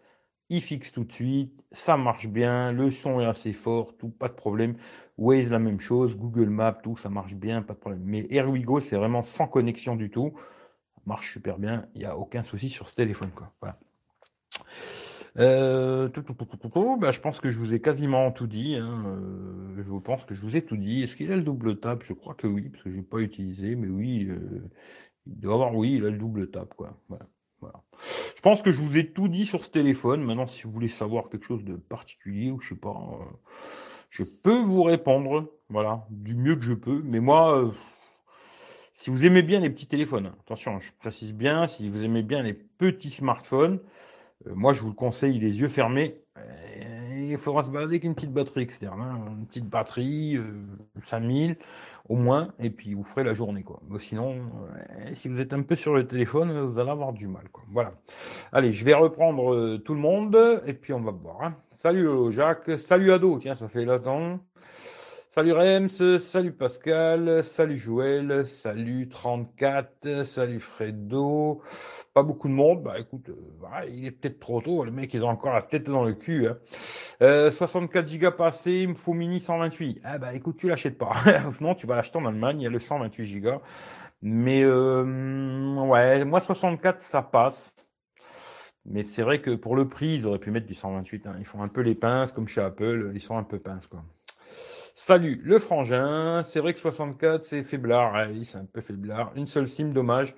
[0.49, 4.29] il fixe tout de suite, ça marche bien, le son est assez fort, tout, pas
[4.29, 4.77] de problème.
[5.19, 8.03] Waze, la même chose, Google Maps, tout, ça marche bien, pas de problème.
[8.05, 10.35] Mais Here we go, c'est vraiment sans connexion du tout
[11.07, 13.31] marche super bien, il n'y a aucun souci sur ce téléphone.
[13.35, 13.53] Quoi.
[13.61, 13.79] Voilà.
[15.39, 16.09] Euh,
[16.99, 18.77] bah, je pense que je vous ai quasiment tout dit.
[18.77, 19.05] Hein.
[19.07, 21.03] Euh, je pense que je vous ai tout dit.
[21.03, 22.03] Est-ce qu'il a le double tap?
[22.03, 24.69] Je crois que oui, parce que je n'ai pas utilisé, mais oui, euh,
[25.27, 26.75] il doit avoir oui, il a le double tap.
[26.75, 26.99] Quoi.
[28.37, 30.23] Je pense que je vous ai tout dit sur ce téléphone.
[30.23, 33.19] Maintenant, si vous voulez savoir quelque chose de particulier ou je sais pas,
[34.11, 37.01] je peux vous répondre, voilà, du mieux que je peux.
[37.05, 37.73] Mais moi,
[38.97, 42.43] si vous aimez bien les petits téléphones, attention, je précise bien, si vous aimez bien
[42.43, 43.79] les petits smartphones,
[44.47, 46.15] euh, moi je vous le conseille les yeux fermés.
[47.37, 50.39] Euh, il faudra se balader avec une petite batterie externe, hein, une petite batterie,
[51.05, 51.55] 5000 euh,
[52.09, 53.63] au moins, et puis vous ferez la journée.
[53.63, 53.81] Quoi.
[53.99, 54.37] sinon,
[55.15, 57.49] si vous êtes un peu sur le téléphone, vous allez avoir du mal.
[57.53, 57.65] Quoi.
[57.71, 57.93] Voilà.
[58.53, 61.43] Allez, je vais reprendre tout le monde, et puis on va voir.
[61.43, 61.57] Hein.
[61.75, 64.39] Salut Jacques, salut Ado, tiens, ça fait longtemps.
[65.39, 71.61] Salut Rems, salut Pascal, salut Joël, salut 34, salut Fredo.
[72.15, 75.21] Pas beaucoup de monde, bah écoute, euh, il est peut-être trop tôt, le mec il
[75.21, 76.49] a encore la tête dans le cul.
[77.21, 78.19] 64 hein.
[78.23, 80.01] Euh, passé, il me faut mini 128.
[80.05, 81.13] Ah bah écoute, tu l'achètes pas.
[81.61, 83.61] non, tu vas l'acheter en Allemagne, il y a le 128 Go.
[84.23, 87.75] Mais euh, ouais, moi 64 ça passe.
[88.87, 91.27] Mais c'est vrai que pour le prix, ils auraient pu mettre du 128.
[91.27, 91.37] Hein.
[91.41, 94.03] Ils font un peu les pinces, comme chez Apple, ils sont un peu pinces quoi.
[94.99, 99.69] Salut le frangin, c'est vrai que 64 c'est faiblard, c'est un peu faiblard, une seule
[99.69, 100.35] SIM dommage.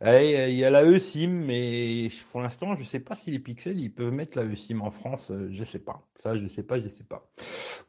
[0.00, 3.92] il y a la eSIM, mais pour l'instant je sais pas si les pixels ils
[3.92, 6.00] peuvent mettre la eSIM en France, euh, je sais pas.
[6.22, 7.28] Ça je sais pas, je sais pas.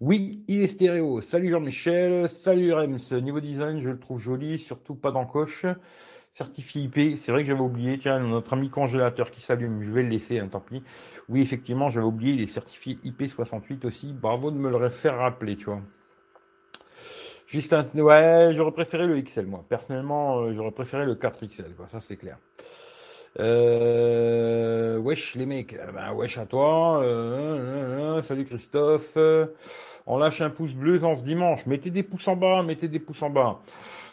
[0.01, 1.21] Oui, il est stéréo.
[1.21, 3.13] Salut Jean-Michel, salut Rems.
[3.21, 5.65] Niveau design, je le trouve joli, surtout pas d'encoche.
[6.34, 10.03] Certifié IP, c'est vrai que j'avais oublié, tiens, notre ami congélateur qui s'allume, je vais
[10.03, 10.84] le laisser, hein, tant pis.
[11.29, 14.13] Oui, effectivement, j'avais oublié, il est certifié IP68 aussi.
[14.13, 15.82] Bravo de me le faire rappeler, tu vois.
[17.49, 17.85] Juste un...
[17.95, 19.65] Ouais, j'aurais préféré le XL, moi.
[19.67, 21.88] Personnellement, euh, j'aurais préféré le 4XL, quoi.
[21.91, 22.38] Ça, c'est clair.
[23.39, 24.99] Euh...
[24.99, 25.75] Wesh, les mecs.
[25.93, 27.01] Bah, wesh à toi.
[27.01, 29.17] Euh, salut Christophe.
[30.05, 31.65] On lâche un pouce bleu dans ce dimanche.
[31.65, 33.59] Mettez des pouces en bas, mettez des pouces en bas.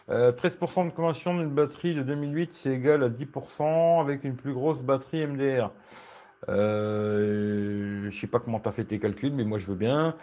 [0.08, 4.54] 13% euh, de conversion d'une batterie de 2008, c'est égal à 10% avec une plus
[4.54, 5.70] grosse batterie MDR.
[6.48, 10.14] Euh, je sais pas comment tu as fait tes calculs, mais moi je veux bien.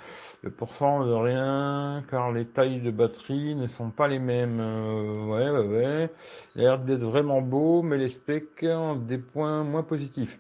[0.42, 4.60] Le pourcent de rien, car les tailles de batterie ne sont pas les mêmes.
[4.60, 6.10] Euh, ouais, ouais, ouais.
[6.56, 10.40] Il a l'air d'être vraiment beau, mais les specs ont des points moins positifs.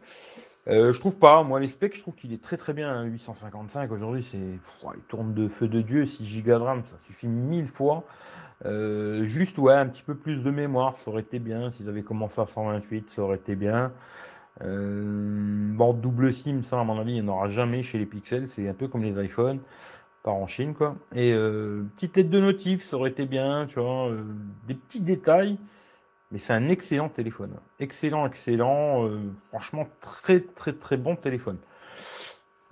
[0.67, 1.43] Euh, je trouve pas.
[1.43, 3.03] Moi, les specs, je trouve qu'il est très très bien.
[3.03, 6.05] 855 aujourd'hui, c'est, il tourne de feu de dieu.
[6.05, 8.05] 6 Go de RAM, ça suffit mille fois.
[8.65, 11.71] Euh, juste, ouais, un petit peu plus de mémoire, ça aurait été bien.
[11.71, 13.91] S'ils avaient commencé à 128, ça aurait été bien.
[14.63, 18.05] Euh, bon, double SIM, ça, à mon avis, il n'y en aura jamais chez les
[18.05, 18.47] Pixels.
[18.47, 19.59] C'est un peu comme les iPhones,
[20.23, 20.95] pas en Chine, quoi.
[21.13, 24.09] Et euh, petite tête de notif, ça aurait été bien, tu vois.
[24.09, 24.23] Euh,
[24.67, 25.57] des petits détails,
[26.31, 27.51] mais c'est un excellent téléphone.
[27.79, 29.09] Excellent, excellent.
[29.49, 31.57] Franchement, très, très, très bon téléphone.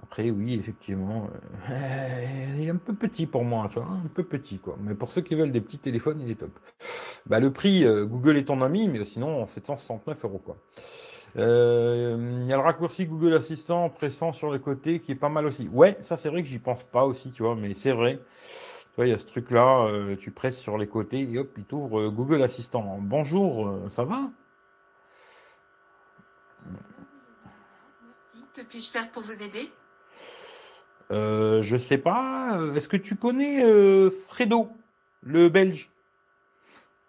[0.04, 1.30] Après, oui, effectivement,
[1.70, 4.78] il est un peu petit pour moi, tu vois, un peu petit, quoi.
[4.82, 6.58] Mais pour ceux qui veulent des petits téléphones, il est top.
[7.28, 10.58] Bah, le prix, Google est ton ami, mais sinon, 769 euros, quoi.
[11.38, 15.30] Euh, il y a le raccourci Google Assistant pressant sur le côté qui est pas
[15.30, 15.68] mal aussi.
[15.70, 18.18] Ouais, ça c'est vrai que j'y pense pas aussi, tu vois, mais c'est vrai.
[18.18, 21.64] Tu vois, il y a ce truc-là, tu presses sur les côtés et hop, il
[21.64, 22.98] t'ouvre Google Assistant.
[23.00, 24.30] Bonjour, ça va?
[26.66, 28.46] Merci.
[28.54, 29.72] Que puis-je faire pour vous aider?
[31.12, 32.60] Euh, je sais pas.
[32.76, 34.70] Est-ce que tu connais euh, Fredo,
[35.22, 35.90] le Belge?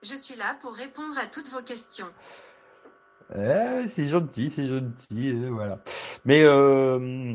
[0.03, 2.11] Je suis là pour répondre à toutes vos questions.
[3.35, 5.79] Eh, c'est gentil, c'est gentil, voilà.
[6.25, 7.35] Mais euh,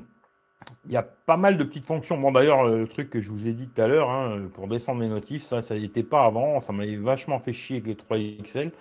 [0.86, 2.18] il y a pas mal de petites fonctions.
[2.18, 5.00] Bon, d'ailleurs, le truc que je vous ai dit tout à l'heure, hein, pour descendre
[5.00, 6.62] mes notifs, ça, ça n'était pas avant.
[6.62, 8.72] Ça m'avait vachement fait chier avec les 3 XL.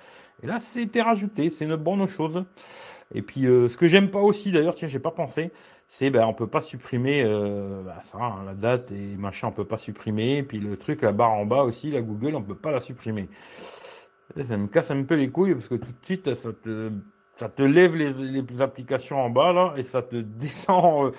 [0.43, 1.51] Et là, c'était rajouté.
[1.51, 2.45] C'est une bonne chose.
[3.15, 5.53] Et puis, ce que j'aime pas aussi, d'ailleurs, tiens, j'ai pas pensé,
[5.89, 9.53] c'est ben on peut pas supprimer euh, ben, ça, hein, la date et machin, on
[9.53, 10.43] peut pas supprimer.
[10.43, 13.29] puis le truc, la barre en bas aussi, la Google, on peut pas la supprimer.
[14.35, 16.91] Ça me casse un peu les couilles parce que tout de suite, ça te,
[17.37, 21.07] ça te lève les, les applications en bas là et ça te descend.
[21.07, 21.11] Euh,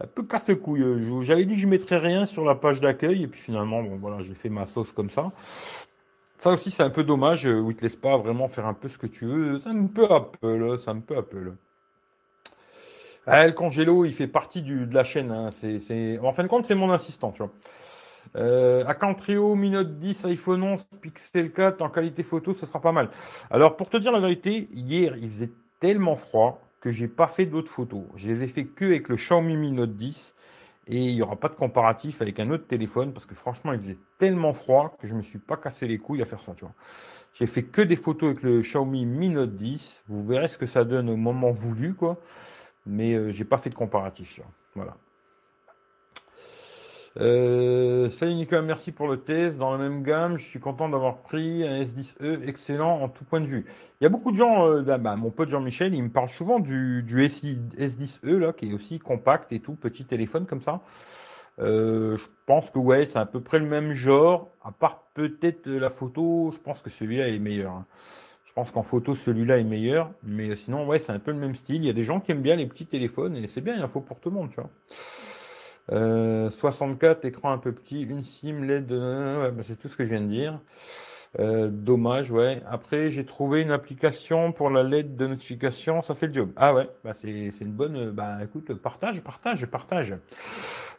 [0.00, 0.84] un peu casse couille.
[1.22, 4.22] J'avais dit que je mettrais rien sur la page d'accueil et puis finalement, bon voilà,
[4.22, 5.32] j'ai fait ma sauce comme ça.
[6.38, 8.74] Ça aussi, c'est un peu dommage euh, où ils te laissent pas vraiment faire un
[8.74, 9.58] peu ce que tu veux.
[9.58, 11.54] Ça me peut Apple, ça me peut Apple.
[13.26, 15.32] Le congélo, il fait partie du, de la chaîne.
[15.32, 15.50] Hein.
[15.50, 17.50] C'est, En fin de compte, c'est mon assistant, tu vois.
[18.34, 18.84] Euh,
[19.54, 23.10] Mi Note 10, iPhone 11, Pixel 4 en qualité photo, ce sera pas mal.
[23.50, 27.46] Alors, pour te dire la vérité, hier, il faisait tellement froid que j'ai pas fait
[27.46, 28.02] d'autres photos.
[28.16, 30.34] Je les ai fait que avec le Xiaomi Mi Note 10
[30.88, 33.80] et il n'y aura pas de comparatif avec un autre téléphone parce que franchement, il
[33.80, 36.52] faisait tellement froid que je me suis pas cassé les couilles à faire ça.
[37.34, 40.04] J'ai fait que des photos avec le Xiaomi Mi Note 10.
[40.08, 42.18] Vous verrez ce que ça donne au moment voulu, quoi
[42.86, 44.40] mais euh, j'ai pas fait de comparatif.
[44.74, 44.96] Voilà.
[47.18, 49.56] Euh, salut Nicolas, merci pour le test.
[49.56, 53.40] Dans la même gamme, je suis content d'avoir pris un S10e excellent en tout point
[53.40, 53.64] de vue.
[54.00, 56.60] Il y a beaucoup de gens, euh, bah, mon pote Jean-Michel, il me parle souvent
[56.60, 60.82] du, du S10e là, qui est aussi compact et tout, petit téléphone comme ça.
[61.58, 65.88] je pense que ouais, c'est à peu près le même genre, à part peut-être la
[65.90, 66.52] photo.
[66.54, 67.72] Je pense que celui-là est meilleur.
[67.72, 67.86] Hein.
[68.44, 70.10] Je pense qu'en photo, celui-là est meilleur.
[70.22, 71.76] Mais sinon, ouais, c'est un peu le même style.
[71.76, 73.82] Il y a des gens qui aiment bien les petits téléphones et c'est bien, il
[73.84, 74.70] en faut pour tout le monde, tu vois.
[75.88, 80.10] 64, euh, écran un peu petit, une SIM LED, bah, c'est tout ce que je
[80.10, 80.60] viens de dire.
[81.38, 82.62] Euh, dommage, ouais.
[82.68, 86.50] Après, j'ai trouvé une application pour la LED de notification, ça fait le job.
[86.56, 88.10] Ah ouais, bah c'est, une bonne.
[88.10, 90.14] Bah écoute, partage, partage, partage.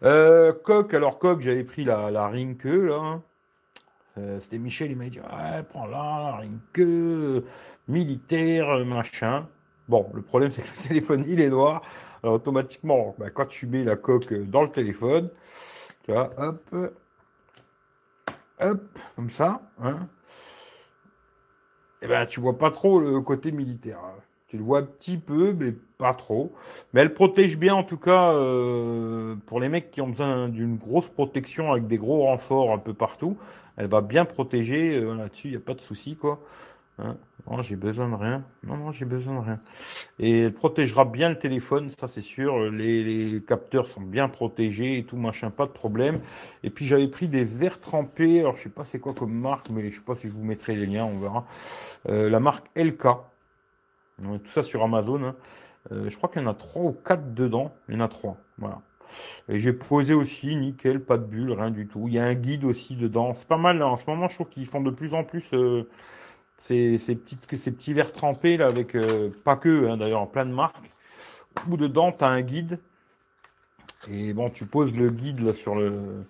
[0.04, 2.96] Euh, Coq, alors Coq, j'avais pris la, la là.
[2.96, 3.24] Hein.
[4.20, 7.44] Euh, c'était Michel, il m'a dit ouais, prends-la, rien que
[7.88, 9.48] militaire, machin.
[9.88, 11.82] Bon, le problème c'est que le téléphone il est noir.
[12.24, 15.30] Alors automatiquement, bah, quand tu mets la coque dans le téléphone,
[16.04, 16.76] tu vois, hop,
[18.60, 18.82] hop,
[19.16, 20.08] comme ça, hein,
[22.02, 24.00] et eh ben tu vois pas trop le côté militaire.
[24.48, 26.54] Tu le vois un petit peu, mais pas trop.
[26.94, 30.78] Mais elle protège bien, en tout cas, euh, pour les mecs qui ont besoin d'une
[30.78, 33.38] grosse protection avec des gros renforts un peu partout.
[33.78, 36.40] Elle va bien protéger euh, là-dessus, il n'y a pas de souci, quoi.
[37.00, 37.16] Hein?
[37.50, 38.44] Non, j'ai besoin de rien.
[38.64, 39.60] Non, non, j'ai besoin de rien.
[40.20, 42.70] Et elle protégera bien le téléphone, ça c'est sûr.
[42.72, 46.20] Les, capteurs sont bien protégés et tout, machin, pas de problème.
[46.64, 48.40] Et puis j'avais pris des verres trempés.
[48.42, 50.44] Alors je sais pas c'est quoi comme marque, mais je sais pas si je vous
[50.44, 51.46] mettrai les liens, on verra.
[52.10, 53.08] Euh, la marque LK.
[54.22, 55.24] Tout ça sur Amazon.
[55.24, 55.36] Hein.
[55.92, 57.74] Euh, je crois qu'il y en a trois ou quatre dedans.
[57.88, 58.38] Il y en a trois.
[58.58, 58.82] Voilà.
[59.50, 62.08] Et j'ai posé aussi, nickel, pas de bulle, rien du tout.
[62.08, 63.34] Il y a un guide aussi dedans.
[63.36, 63.88] C'est pas mal, là.
[63.88, 65.88] en ce moment, je trouve qu'ils font de plus en plus euh,
[66.58, 70.46] ces, ces, petites, ces petits verres trempés, là, avec euh, pas que, hein, d'ailleurs, plein
[70.46, 70.92] de marques.
[71.70, 72.80] Où dedans, tu as un guide.
[74.10, 76.24] Et bon, tu poses le guide là sur le.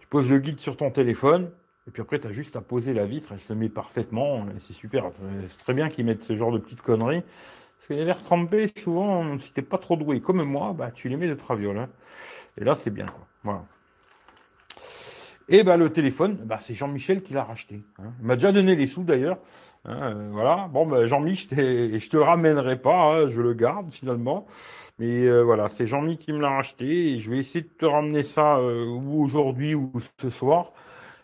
[0.00, 1.50] Tu poses le guide sur ton téléphone.
[1.86, 4.44] Et puis après, tu as juste à poser la vitre, elle se met parfaitement.
[4.60, 5.10] C'est super.
[5.48, 7.22] C'est très bien qu'ils mettent ce genre de petites conneries.
[7.22, 11.08] Parce que les verres trempés, souvent, si t'es pas trop doué comme moi, bah, tu
[11.08, 11.78] les mets de traviole.
[11.78, 11.88] Hein.
[12.60, 13.06] Et là, c'est bien.
[13.44, 13.64] Voilà.
[15.48, 17.82] Et bah, le téléphone, bah, c'est Jean-Michel qui l'a racheté.
[17.98, 18.12] Hein.
[18.20, 19.38] Il m'a déjà donné les sous d'ailleurs.
[19.86, 20.68] Hein, euh, voilà.
[20.70, 24.46] Bon, bah, Jean-Michel, je te le ramènerai pas, hein, je le garde finalement.
[24.98, 27.86] Mais euh, voilà, c'est Jean-Mi qui me l'a racheté et je vais essayer de te
[27.86, 30.72] ramener ça euh, ou aujourd'hui ou ce soir.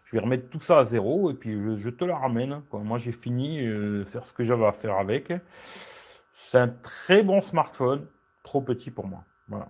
[0.06, 2.62] Je vais remettre tout ça à zéro et puis je, te la ramène.
[2.72, 5.32] Moi, j'ai fini de faire ce que j'avais à faire avec.
[6.50, 8.06] C'est un très bon smartphone,
[8.44, 9.24] trop petit pour moi.
[9.48, 9.66] Voilà.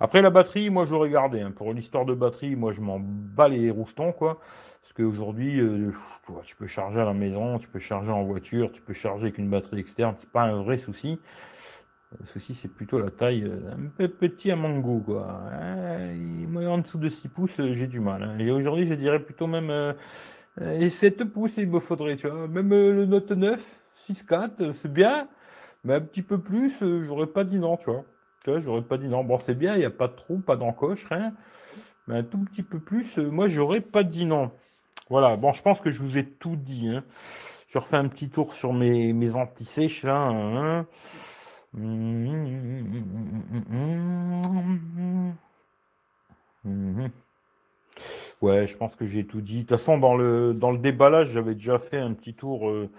[0.00, 1.40] Après la batterie, moi j'aurais gardé.
[1.40, 1.52] Hein.
[1.52, 4.40] Pour une histoire de batterie, moi je m'en bats les roustons, quoi.
[4.82, 5.92] Parce qu'aujourd'hui, euh,
[6.44, 9.38] tu peux charger à la maison, tu peux charger en voiture, tu peux charger avec
[9.38, 11.20] une batterie externe, c'est pas un vrai souci.
[12.18, 15.40] Le souci, c'est plutôt la taille euh, un peu petit à mon goût, quoi.
[16.48, 18.22] moi, en dessous de 6 pouces, euh, j'ai du mal.
[18.22, 18.38] Hein.
[18.38, 19.94] Et aujourd'hui, je dirais plutôt même
[20.60, 22.48] et 7 pouces, il me faudrait, tu vois.
[22.48, 25.28] Même le Note 9, 6.4, c'est bien.
[25.84, 28.04] Mais un petit peu plus, euh, j'aurais pas dit non, tu vois.
[28.44, 29.24] Tu vois, j'aurais pas dit non.
[29.24, 31.34] Bon, c'est bien, il n'y a pas de trou, pas d'encoche, rien.
[32.06, 34.50] Mais un tout petit peu plus, euh, moi, j'aurais pas dit non.
[35.10, 36.88] Voilà, bon, je pense que je vous ai tout dit.
[36.88, 37.04] Hein.
[37.68, 40.16] Je refais un petit tour sur mes, mes anti-sèches, là.
[40.16, 40.86] Hein.
[48.40, 49.56] Ouais, je pense que j'ai tout dit.
[49.56, 52.90] De toute façon, dans le, dans le déballage, j'avais déjà fait un petit tour euh,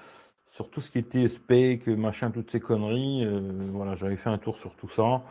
[0.52, 3.26] sur tout ce qui était spec, machin, toutes ces conneries.
[3.26, 3.40] Euh,
[3.72, 5.24] voilà, j'avais fait un tour sur tout ça.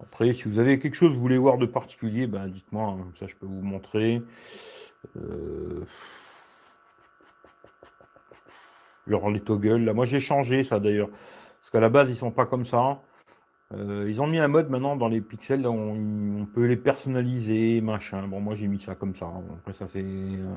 [0.00, 3.12] Après, si vous avez quelque chose que vous voulez voir de particulier, ben dites-moi, hein,
[3.18, 4.22] ça je peux vous montrer.
[5.16, 5.84] Euh...
[9.08, 11.10] Genre les toggles, là, moi j'ai changé ça d'ailleurs.
[11.60, 13.00] Parce qu'à la base, ils sont pas comme ça.
[13.74, 18.26] Euh, ils ont mis un mode maintenant dans les pixels, on, peut les personnaliser, machin.
[18.28, 19.30] Bon, moi j'ai mis ça comme ça.
[19.58, 20.54] après, ça c'est euh,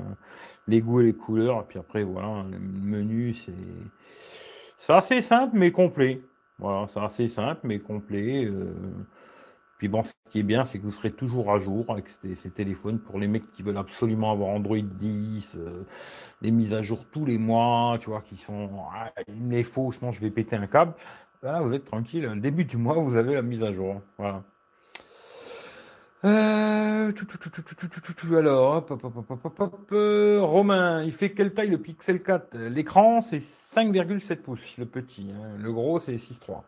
[0.68, 1.60] les goûts et les couleurs.
[1.60, 3.52] Et puis après, voilà, le menu, c'est
[4.78, 6.22] c'est assez simple mais complet.
[6.58, 8.44] Voilà, c'est assez simple mais complet.
[8.44, 8.74] Euh.
[9.78, 12.50] Puis bon, ce qui est bien, c'est que vous serez toujours à jour avec ces,
[12.50, 15.58] téléphones pour les mecs qui veulent absolument avoir Android 10,
[16.40, 19.64] les mises à jour tous les mois, tu vois, qui sont, ah, il me les
[19.64, 20.94] faut, sinon je vais péter un câble.
[21.42, 22.30] Vous êtes tranquille.
[22.36, 24.00] Début du mois, vous avez la mise à jour.
[24.18, 24.42] Voilà.
[28.36, 28.84] alors,
[30.50, 35.30] Romain, il fait quelle taille le Pixel 4 L'écran, c'est 5,7 pouces, le petit.
[35.58, 36.62] Le gros, c'est 6,3.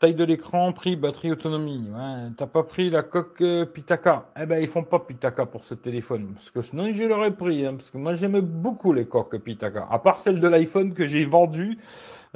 [0.00, 1.88] Taille de l'écran, prix, batterie, autonomie.
[2.36, 4.26] T'as pas pris la coque Pitaka?
[4.40, 6.34] Eh ben, ils font pas Pitaka pour ce téléphone.
[6.34, 7.64] Parce que sinon, je l'aurais pris.
[7.64, 9.88] parce que moi, j'aime beaucoup les coques Pitaka.
[9.90, 11.78] À part celle de l'iPhone que j'ai vendue.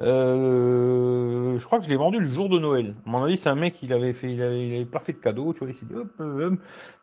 [0.01, 2.95] Euh, je crois que je l'ai vendu le jour de Noël.
[3.07, 5.53] À mon avis, c'est un mec, il avait fait, il avait, pas fait de cadeau,
[5.53, 6.55] tu vois, il s'est dit, hop, hop,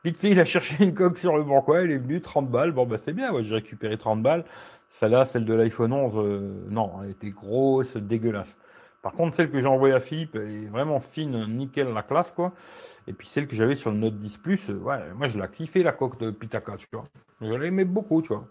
[0.03, 2.49] vite fait, il a cherché une coque sur le banc, quoi, il est venu, 30
[2.49, 4.45] balles, bon, bah, c'est bien, ouais, j'ai récupéré 30 balles.
[4.89, 8.57] Celle-là, celle de l'iPhone 11, euh, non, elle était grosse, dégueulasse.
[9.03, 12.31] Par contre, celle que j'ai envoyée à Philippe, elle est vraiment fine, nickel, la classe,
[12.31, 12.53] quoi.
[13.07, 15.83] Et puis celle que j'avais sur le Note 10 Plus, ouais, moi, je l'ai kiffé,
[15.83, 17.07] la coque de Pitaka, tu vois.
[17.41, 18.45] Je l'aimais beaucoup, tu vois.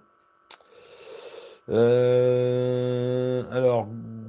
[1.71, 3.89] Euh, alors,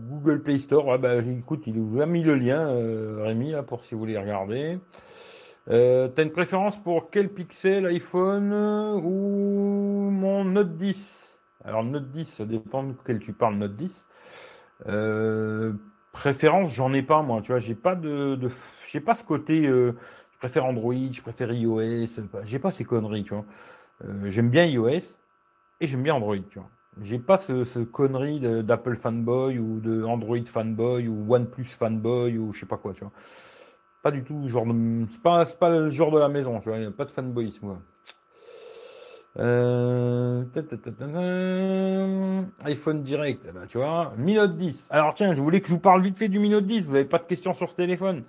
[0.10, 3.64] Google Play Store, ouais, bah, écoute, il vous a mis le lien, euh, Rémi, là,
[3.64, 4.80] pour si vous voulez regarder.
[5.70, 8.54] Euh, T'as une préférence pour quel pixel, iPhone
[9.04, 14.06] ou mon Note 10 Alors, Note 10, ça dépend de quel tu parles, Note 10.
[14.88, 15.74] Euh,
[16.12, 18.50] préférence, j'en ai pas, moi, tu vois, j'ai pas de, de
[18.92, 19.94] j'ai pas ce côté, euh,
[20.34, 22.08] je préfère Android, je préfère iOS,
[22.46, 23.46] j'ai pas ces conneries, tu vois.
[24.06, 25.18] Euh, j'aime bien iOS
[25.82, 26.70] et j'aime bien Android, tu vois.
[27.04, 32.54] J'ai pas ce, ce connerie d'Apple fanboy ou de Android fanboy ou OnePlus fanboy ou
[32.54, 33.12] je sais pas quoi, tu vois.
[34.02, 35.06] Pas du tout genre de...
[35.12, 36.78] C'est pas, pas le genre de la maison, tu vois.
[36.78, 37.80] A pas de fanboyisme, moi.
[39.38, 40.44] Euh,
[42.66, 44.14] iPhone direct, eh ben, tu vois.
[44.18, 44.88] Mi Note 10.
[44.90, 46.88] Alors tiens, je voulais que je vous parle vite fait du Mi Note 10.
[46.88, 48.24] Vous n'avez pas de questions sur ce téléphone.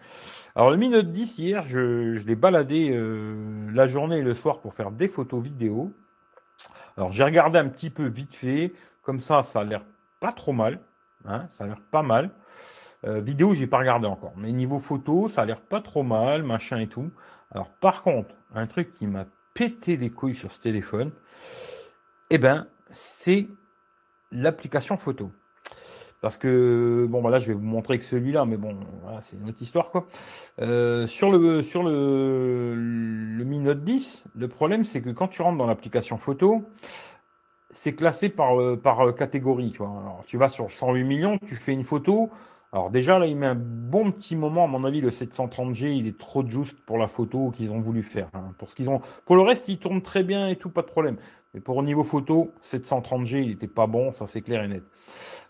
[0.54, 4.34] Alors le Mi Note 10, hier, je, je l'ai baladé euh, la journée et le
[4.34, 5.92] soir pour faire des photos vidéo.
[6.96, 8.72] Alors j'ai regardé un petit peu vite fait.
[9.02, 9.82] Comme ça, ça a l'air
[10.20, 10.80] pas trop mal.
[11.24, 12.30] Hein, ça a l'air pas mal.
[13.04, 14.32] Euh, vidéo, j'ai pas regardé encore.
[14.36, 17.10] Mais niveau photo, ça a l'air pas trop mal, machin et tout.
[17.50, 21.10] Alors par contre, un truc qui m'a pété les couilles sur ce téléphone,
[22.30, 23.48] eh ben, c'est
[24.30, 25.32] l'application photo.
[26.20, 29.36] Parce que bon, bah là, je vais vous montrer que celui-là, mais bon, voilà, c'est
[29.36, 30.06] une autre histoire quoi.
[30.60, 32.74] Euh, sur le sur le
[33.44, 36.64] Mi Note 10, le problème c'est que quand tu rentres dans l'application photo,
[37.70, 39.72] c'est classé par euh, par catégorie.
[39.72, 39.88] Tu vois.
[39.88, 42.30] Alors, tu vas sur 108 millions, tu fais une photo.
[42.72, 44.64] Alors déjà là, il met un bon petit moment.
[44.64, 48.02] À mon avis, le 730G, il est trop juste pour la photo qu'ils ont voulu
[48.04, 48.28] faire.
[48.32, 48.52] hein.
[48.58, 50.86] Pour ce qu'ils ont, pour le reste, il tourne très bien et tout, pas de
[50.86, 51.16] problème.
[51.54, 54.84] Mais pour au niveau photo, 730G, il n'était pas bon, ça c'est clair et net.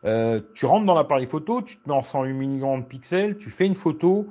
[0.04, 3.50] Euh, tu rentres dans l'appareil photo, tu te mets en 108 millions de pixels, tu
[3.50, 4.26] fais une photo.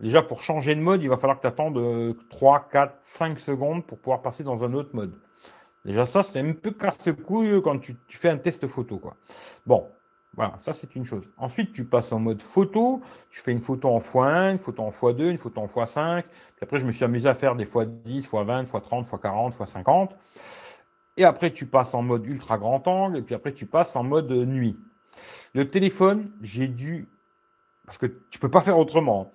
[0.00, 3.84] Déjà, pour changer de mode, il va falloir que tu attendes 3, 4, 5 secondes
[3.84, 5.12] pour pouvoir passer dans un autre mode.
[5.84, 8.98] Déjà, ça, c'est un peu casse-couille quand tu, tu fais un test photo.
[8.98, 9.16] Quoi.
[9.66, 9.86] Bon,
[10.36, 11.24] voilà, ça c'est une chose.
[11.38, 14.90] Ensuite, tu passes en mode photo, tu fais une photo en x1, une photo en
[14.90, 16.22] x2, une photo en x5.
[16.22, 20.10] Puis après, je me suis amusé à faire des x10, x20, x30, x40, x50.
[21.20, 24.02] Et après, tu passes en mode ultra grand angle, et puis après, tu passes en
[24.02, 24.78] mode nuit.
[25.52, 27.08] Le téléphone, j'ai dû,
[27.84, 29.30] parce que tu peux pas faire autrement.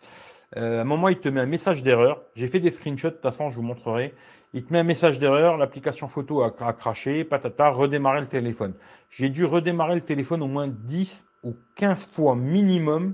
[0.58, 2.24] Euh, à un moment, il te met un message d'erreur.
[2.34, 4.16] J'ai fait des screenshots, de toute façon, je vous montrerai.
[4.56, 8.74] Il te met un message d'erreur, l'application photo a, a craché, patata, redémarrer le téléphone.
[9.12, 13.14] J'ai dû redémarrer le téléphone au moins 10 ou 15 fois minimum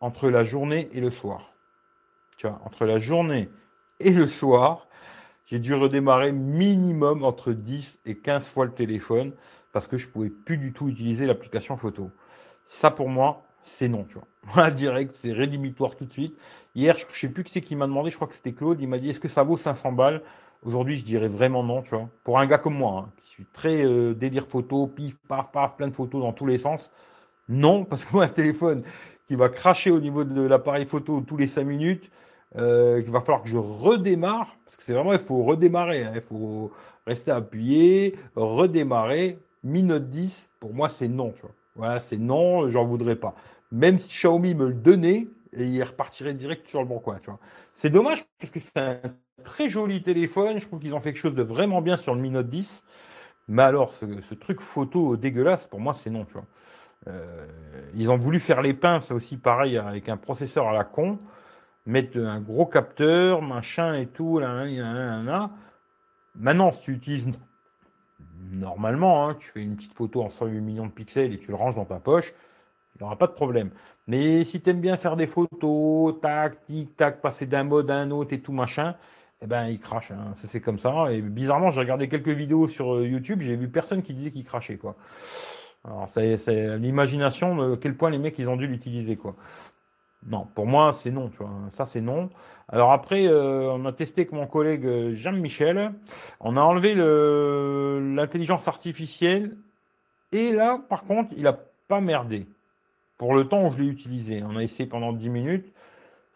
[0.00, 1.54] entre la journée et le soir.
[2.36, 3.48] Tu vois, entre la journée
[3.98, 4.88] et le soir,
[5.46, 9.32] j'ai dû redémarrer minimum entre 10 et 15 fois le téléphone
[9.72, 12.10] parce que je pouvais plus du tout utiliser l'application photo.
[12.66, 14.18] Ça pour moi, c'est non, tu
[14.54, 14.70] vois.
[14.70, 16.36] Direct, c'est rédhibitoire tout de suite.
[16.74, 18.80] Hier, je, ne sais plus qui c'est qui m'a demandé, je crois que c'était Claude,
[18.80, 20.22] il m'a dit est-ce que ça vaut 500 balles?
[20.64, 22.08] Aujourd'hui, je dirais vraiment non, tu vois.
[22.22, 25.76] Pour un gars comme moi, hein, qui suis très euh, délire photo, pif, paf, paf,
[25.76, 26.90] plein de photos dans tous les sens,
[27.48, 28.82] non, parce que moi, un téléphone
[29.28, 32.10] qui va cracher au niveau de l'appareil photo tous les 5 minutes,
[32.56, 36.12] euh, qu'il va falloir que je redémarre, parce que c'est vraiment, il faut redémarrer, hein,
[36.14, 36.72] il faut
[37.06, 39.38] rester appuyé, redémarrer.
[39.62, 41.54] Mi Note 10, pour moi, c'est non, tu vois.
[41.76, 43.34] Voilà, c'est non, j'en voudrais pas.
[43.72, 47.40] Même si Xiaomi me le donnait, il repartirait direct sur le bon coin, tu vois.
[47.74, 49.00] C'est dommage, parce que c'est un
[49.42, 52.20] très joli téléphone, je trouve qu'ils ont fait quelque chose de vraiment bien sur le
[52.20, 52.84] Mi Note 10.
[53.48, 56.44] Mais alors, ce, ce truc photo dégueulasse, pour moi, c'est non, tu vois.
[57.08, 57.46] Euh,
[57.94, 61.18] ils ont voulu faire les pinces aussi pareil avec un processeur à la con,
[61.86, 65.50] mettre un gros capteur, machin et tout, là, là, là, là.
[66.34, 67.28] Maintenant, si tu utilises
[68.50, 71.56] normalement, hein, tu fais une petite photo en 108 millions de pixels et tu le
[71.56, 72.34] ranges dans ta poche,
[72.94, 73.70] il n'y aura pas de problème.
[74.06, 77.96] Mais si tu aimes bien faire des photos, tac, tic, tac, passer d'un mode à
[77.96, 78.96] un autre et tout machin,
[79.42, 80.10] eh ben il crache.
[80.10, 80.34] Hein.
[80.44, 81.12] C'est comme ça.
[81.12, 84.44] Et bizarrement, j'ai regardé quelques vidéos sur euh, YouTube, j'ai vu personne qui disait qu'il
[84.44, 84.96] crachait quoi.
[85.84, 89.36] Alors c'est l'imagination de quel point les mecs ils ont dû l'utiliser quoi.
[90.30, 91.50] Non, pour moi c'est non, tu vois.
[91.72, 92.30] Ça c'est non.
[92.68, 95.92] Alors après, euh, on a testé avec mon collègue euh, Jean-Michel.
[96.40, 99.56] On a enlevé le, l'intelligence artificielle.
[100.32, 101.58] Et là, par contre, il a
[101.88, 102.46] pas merdé.
[103.18, 104.42] Pour le temps où je l'ai utilisé.
[104.42, 105.72] On a essayé pendant 10 minutes.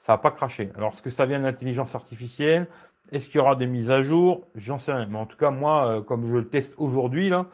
[0.01, 0.71] Ça n'a pas craché.
[0.77, 2.69] Alors, est-ce que ça vient de l'intelligence artificielle?
[3.11, 4.47] Est-ce qu'il y aura des mises à jour?
[4.55, 5.07] J'en sais rien.
[5.07, 7.47] Mais en tout cas, moi, euh, comme je le teste aujourd'hui, là,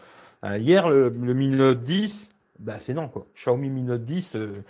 [0.58, 3.26] hier, le, le Mi Note 10, bah, c'est non, quoi.
[3.34, 4.62] Xiaomi Mi Note 10, euh,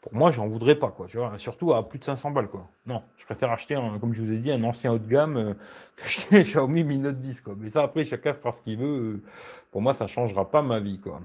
[0.00, 1.06] pour moi, j'en voudrais pas, quoi.
[1.08, 2.66] Tu vois, surtout à plus de 500 balles, quoi.
[2.86, 5.36] Non, je préfère acheter, un, comme je vous ai dit, un ancien haut de gamme
[5.36, 5.54] euh,
[5.96, 7.54] qu'acheter un Xiaomi Mi Note 10, quoi.
[7.58, 8.86] Mais ça, après, chacun fera ce qu'il veut.
[8.86, 9.22] Euh,
[9.70, 11.20] Pour moi, ça changera pas ma vie, quoi.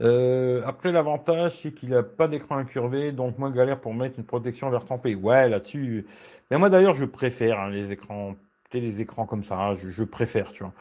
[0.00, 4.24] Euh, après, l'avantage, c'est qu'il n'a pas d'écran incurvé, donc moins galère pour mettre une
[4.24, 5.14] protection vert trempé.
[5.14, 6.06] Ouais, là-dessus.
[6.50, 8.34] Mais moi, d'ailleurs, je préfère hein, les écrans,
[8.72, 9.74] les écrans comme ça.
[9.76, 10.72] Je, je préfère, tu vois.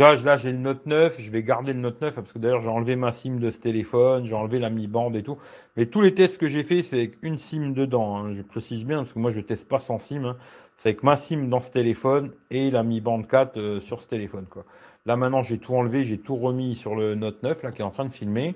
[0.00, 1.20] Là, j'ai le Note 9.
[1.20, 3.58] Je vais garder le Note 9 parce que d'ailleurs, j'ai enlevé ma SIM de ce
[3.60, 5.36] téléphone, j'ai enlevé la Mi Band et tout.
[5.76, 8.16] Mais tous les tests que j'ai fait, c'est avec une SIM dedans.
[8.16, 8.34] hein.
[8.34, 10.24] Je précise bien parce que moi, je teste pas sans SIM.
[10.24, 10.36] hein.
[10.76, 14.08] C'est avec ma SIM dans ce téléphone et la Mi Band 4 euh, sur ce
[14.08, 14.64] téléphone, quoi.
[15.06, 17.84] Là maintenant j'ai tout enlevé, j'ai tout remis sur le Note 9 là qui est
[17.84, 18.54] en train de filmer.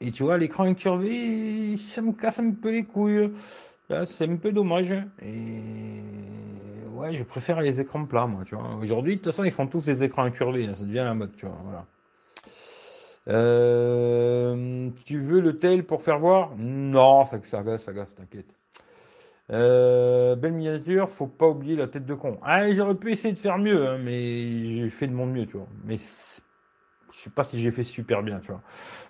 [0.00, 3.30] Et tu vois l'écran incurvé, ça me casse un peu les couilles.
[3.90, 4.92] Là c'est un peu dommage.
[5.20, 6.02] Et
[6.94, 8.76] ouais, je préfère les écrans plats moi, tu vois.
[8.80, 11.36] Aujourd'hui de toute façon ils font tous les écrans incurvés, là, ça devient la mode,
[11.36, 11.86] tu vois.
[13.28, 16.52] Euh, tu veux le tel pour faire voir?
[16.56, 18.54] Non, ça, ça agace, ça agace, t'inquiète.
[19.50, 22.38] Euh, belle miniature, faut pas oublier la tête de con.
[22.42, 25.56] Ah, j'aurais pu essayer de faire mieux, hein, mais j'ai fait de mon mieux, tu
[25.56, 25.66] vois.
[25.84, 28.62] Mais je sais pas si j'ai fait super bien, tu vois.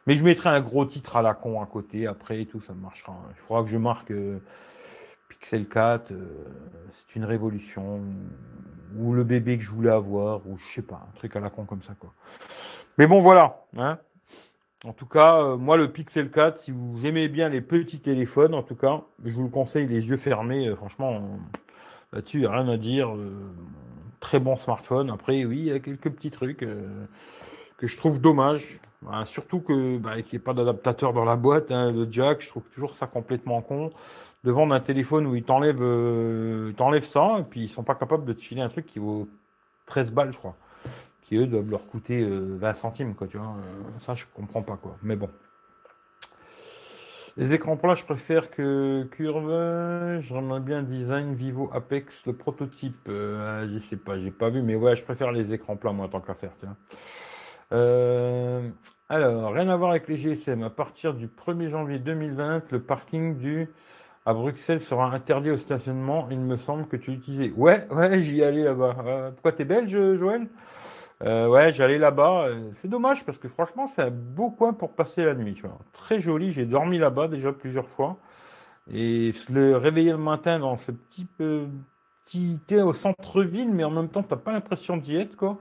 [0.07, 2.73] Mais je mettrai un gros titre à la con à côté, après et tout, ça
[2.73, 3.15] marchera.
[3.31, 4.39] Il faudra que je marque euh,
[5.41, 6.17] Pixel 4, euh,
[6.93, 8.03] c'est une révolution,
[8.99, 11.49] ou le bébé que je voulais avoir, ou je sais pas, un truc à la
[11.49, 12.13] con comme ça, quoi.
[12.99, 13.99] Mais bon, voilà, hein.
[14.85, 18.55] En tout cas, euh, moi, le Pixel 4, si vous aimez bien les petits téléphones,
[18.55, 20.69] en tout cas, je vous le conseille les yeux fermés.
[20.69, 21.23] Euh, franchement,
[22.13, 23.15] là-dessus, il n'y a rien à dire.
[24.21, 25.11] Très bon smartphone.
[25.11, 26.67] Après, oui, il y a quelques petits trucs
[27.79, 28.81] que je trouve dommage.
[29.03, 32.43] Bah, surtout que bah, qu'il n'y ait pas d'adaptateur dans la boîte, hein, le jack,
[32.43, 33.91] je trouve toujours ça complètement con.
[34.45, 38.25] De vendre un téléphone où ils t'enlèvent t'enlèvent ça, et puis ils sont pas capables
[38.25, 39.29] de te filer un truc qui vaut
[39.87, 40.57] 13 balles, je crois
[41.31, 43.47] qui eux doivent leur coûter 20 euh, centimes, quoi, tu vois.
[43.47, 44.97] Euh, ça, je comprends pas, quoi.
[45.05, 45.31] Mais bon.
[47.37, 50.21] Les écrans plats, je préfère que Curve.
[50.23, 53.07] J'aimerais bien design Vivo Apex, le prototype.
[53.09, 56.09] Euh, je sais pas, j'ai pas vu, mais ouais, je préfère les écrans plats, moi,
[56.09, 56.77] tant qu'à faire, tiens.
[59.09, 60.65] alors, rien à voir avec les GSM.
[60.65, 63.69] À partir du 1er janvier 2020, le parking du
[64.27, 66.29] à Bruxelles sera interdit au stationnement.
[66.31, 67.53] Il me semble que tu l'utilisais.
[67.57, 69.33] Ouais, ouais, j'y allais là-bas.
[69.33, 70.49] pourquoi t'es belge, Joël?
[71.23, 72.47] Euh, ouais, j'allais là-bas.
[72.47, 75.55] Euh, c'est dommage parce que franchement, c'est un beau coin pour passer la nuit.
[75.55, 75.79] Tu vois.
[75.93, 76.53] Très joli.
[76.53, 78.17] J'ai dormi là-bas déjà plusieurs fois.
[78.93, 84.09] Et le réveiller le matin dans ce petit petit thé au centre-ville, mais en même
[84.09, 85.59] temps, t'as pas l'impression d'y être, quoi.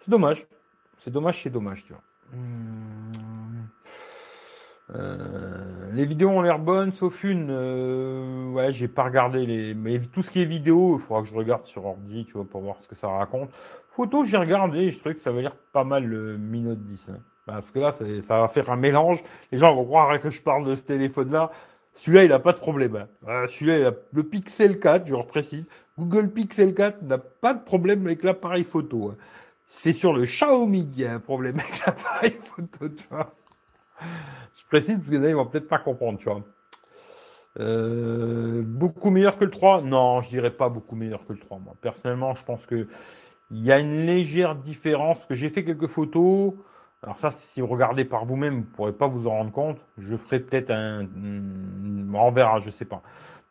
[0.00, 0.46] C'est dommage.
[0.98, 2.02] C'est dommage, c'est dommage, tu vois.
[2.32, 3.68] Hum.
[4.94, 5.59] Euh,
[5.92, 7.48] les vidéos ont l'air bonnes, sauf une.
[7.50, 9.74] Euh, ouais, j'ai pas regardé les.
[9.74, 12.44] Mais tout ce qui est vidéo, il faudra que je regarde sur ordi, tu vois,
[12.44, 13.50] pour voir ce que ça raconte.
[13.90, 17.10] Photo, j'ai regardé, je trouvais que ça va l'air pas mal le Mi Note 10.
[17.10, 17.18] Hein.
[17.46, 19.22] Parce que là, ça va faire un mélange.
[19.50, 21.50] Les gens vont croire que je parle de ce téléphone-là.
[21.94, 22.96] Celui-là, il n'a pas de problème.
[22.96, 23.08] Hein.
[23.28, 25.66] Euh, celui-là, le Pixel 4, je précise.
[25.98, 29.10] Google Pixel 4 n'a pas de problème avec l'appareil photo.
[29.10, 29.16] Hein.
[29.66, 33.34] C'est sur le Xiaomi qu'il y a un problème avec l'appareil photo, tu vois.
[34.60, 36.42] Je précise parce que vont peut-être pas comprendre, tu vois.
[37.58, 41.58] Euh, beaucoup meilleur que le 3 Non, je dirais pas beaucoup meilleur que le 3.
[41.58, 42.86] Moi, personnellement, je pense que
[43.50, 45.24] il y a une légère différence.
[45.26, 46.54] Que j'ai fait quelques photos.
[47.02, 49.78] Alors ça, si vous regardez par vous-même, vous ne pourrez pas vous en rendre compte.
[49.98, 51.06] Je ferai peut-être un,
[52.14, 53.02] on verra, je sais pas.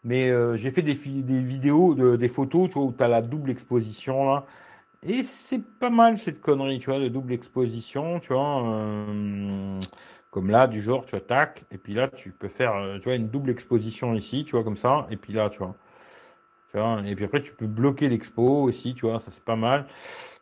[0.04, 3.08] Mais euh, j'ai fait des, des vidéos, de, des photos, tu vois, où tu as
[3.08, 4.46] la double exposition là.
[5.04, 8.64] Et c'est pas mal cette connerie, tu vois, de double exposition, tu vois.
[8.66, 9.80] Euh,
[10.32, 13.16] comme là, du genre, tu tac, et puis là, tu peux faire, euh, tu vois,
[13.16, 15.76] une double exposition ici, tu vois, comme ça, et puis là, tu vois.
[16.72, 19.88] Tu et puis après, tu peux bloquer l'expo aussi, tu vois, ça c'est pas mal.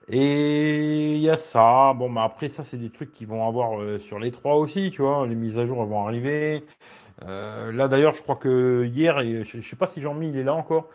[0.09, 1.93] Et il y a ça.
[1.93, 4.91] Bon, bah après, ça, c'est des trucs qui vont avoir euh, sur les trois aussi,
[4.91, 5.27] tu vois.
[5.27, 6.65] Les mises à jour vont arriver.
[7.23, 10.53] Euh, là, d'ailleurs, je crois que hier, je, sais pas si Jean-Mi, il est là
[10.55, 10.89] encore,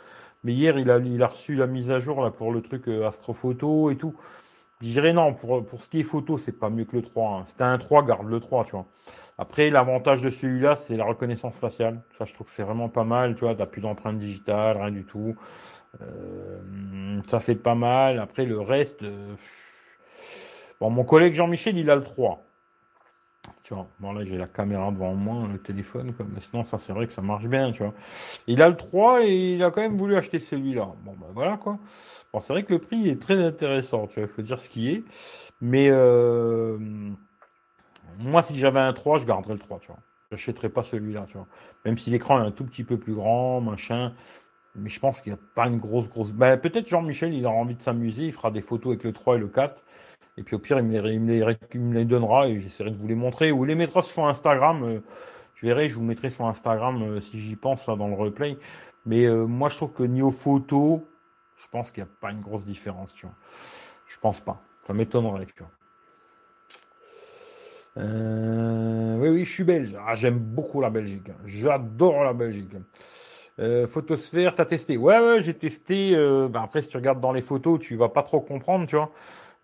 [0.44, 2.88] mais hier, il a, il a reçu la mise à jour là, pour le truc
[2.88, 4.14] Astrophoto et tout.
[4.82, 7.30] Je dirais non, pour, pour ce qui est photo, c'est pas mieux que le 3.
[7.30, 7.44] Hein.
[7.46, 8.86] C'était un 3, garde le 3, tu vois.
[9.38, 12.02] Après, l'avantage de celui-là, c'est la reconnaissance faciale.
[12.18, 13.54] Ça, je trouve que c'est vraiment pas mal, tu vois.
[13.54, 15.36] T'as plus d'empreinte digitale, rien du tout.
[16.00, 18.18] Euh, ça, c'est pas mal.
[18.18, 19.04] Après, le reste.
[19.04, 19.36] Euh,
[20.80, 22.42] bon, mon collègue Jean-Michel, il a le 3.
[23.64, 26.92] Tu vois, bon là j'ai la caméra devant moi, le téléphone, comme sinon ça c'est
[26.92, 27.94] vrai que ça marche bien, tu vois.
[28.46, 30.88] Il a le 3 et il a quand même voulu acheter celui-là.
[31.04, 31.78] Bon ben voilà quoi.
[32.32, 34.68] Bon, c'est vrai que le prix est très intéressant, tu vois, il faut dire ce
[34.70, 35.04] qui est.
[35.60, 36.78] Mais euh,
[38.18, 39.98] moi, si j'avais un 3, je garderais le 3, tu vois.
[40.30, 41.46] J'achèterais pas celui-là, tu vois.
[41.84, 44.14] Même si l'écran est un tout petit peu plus grand, machin.
[44.74, 46.32] Mais je pense qu'il n'y a pas une grosse, grosse.
[46.32, 49.36] Ben, peut-être Jean-Michel, il aura envie de s'amuser, il fera des photos avec le 3
[49.36, 49.82] et le 4.
[50.36, 53.52] Et puis au pire, il me les, donnera et j'essaierai de vous les montrer.
[53.52, 54.82] Ou les mettra sur Instagram.
[54.82, 55.00] Euh,
[55.54, 58.56] je verrai, je vous mettrai sur Instagram euh, si j'y pense là, dans le replay.
[59.04, 61.04] Mais moi, je trouve que niveau photo,
[61.56, 63.34] je pense qu'il n'y a pas une grosse différence, tu vois.
[64.06, 64.62] Je pense pas.
[64.86, 65.70] Ça m'étonnerait, tu vois.
[67.98, 69.96] Euh, oui, oui, je suis belge.
[70.06, 71.28] Ah, j'aime beaucoup la Belgique.
[71.44, 72.72] J'adore la Belgique.
[73.58, 76.14] Euh, photosphère, t'as testé Ouais, ouais, j'ai testé.
[76.14, 78.96] Euh, bah, après, si tu regardes dans les photos, tu vas pas trop comprendre, tu
[78.96, 79.10] vois.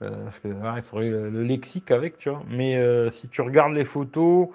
[0.01, 2.43] Parce que il faudrait le, lexique avec, tu vois.
[2.49, 2.81] Mais
[3.11, 4.49] si tu regardes les photos,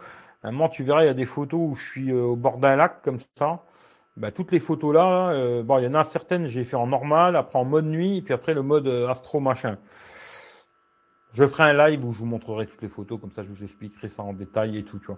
[0.43, 2.57] à un moment, tu verras, il y a des photos où je suis au bord
[2.57, 3.63] d'un lac comme ça.
[4.15, 6.85] Bah, toutes les photos là, euh, bon, il y en a certaines j'ai fait en
[6.85, 9.77] normal, après en mode nuit, et puis après le mode euh, astro machin.
[11.33, 13.63] Je ferai un live où je vous montrerai toutes les photos, comme ça je vous
[13.63, 15.17] expliquerai ça en détail et tout, tu vois.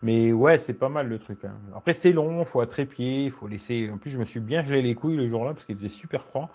[0.00, 1.44] Mais ouais, c'est pas mal le truc.
[1.44, 1.54] Hein.
[1.74, 3.90] Après c'est long, faut trépied, il faut laisser.
[3.92, 6.22] En plus je me suis bien gelé les couilles le jour-là parce qu'il faisait super
[6.22, 6.50] froid.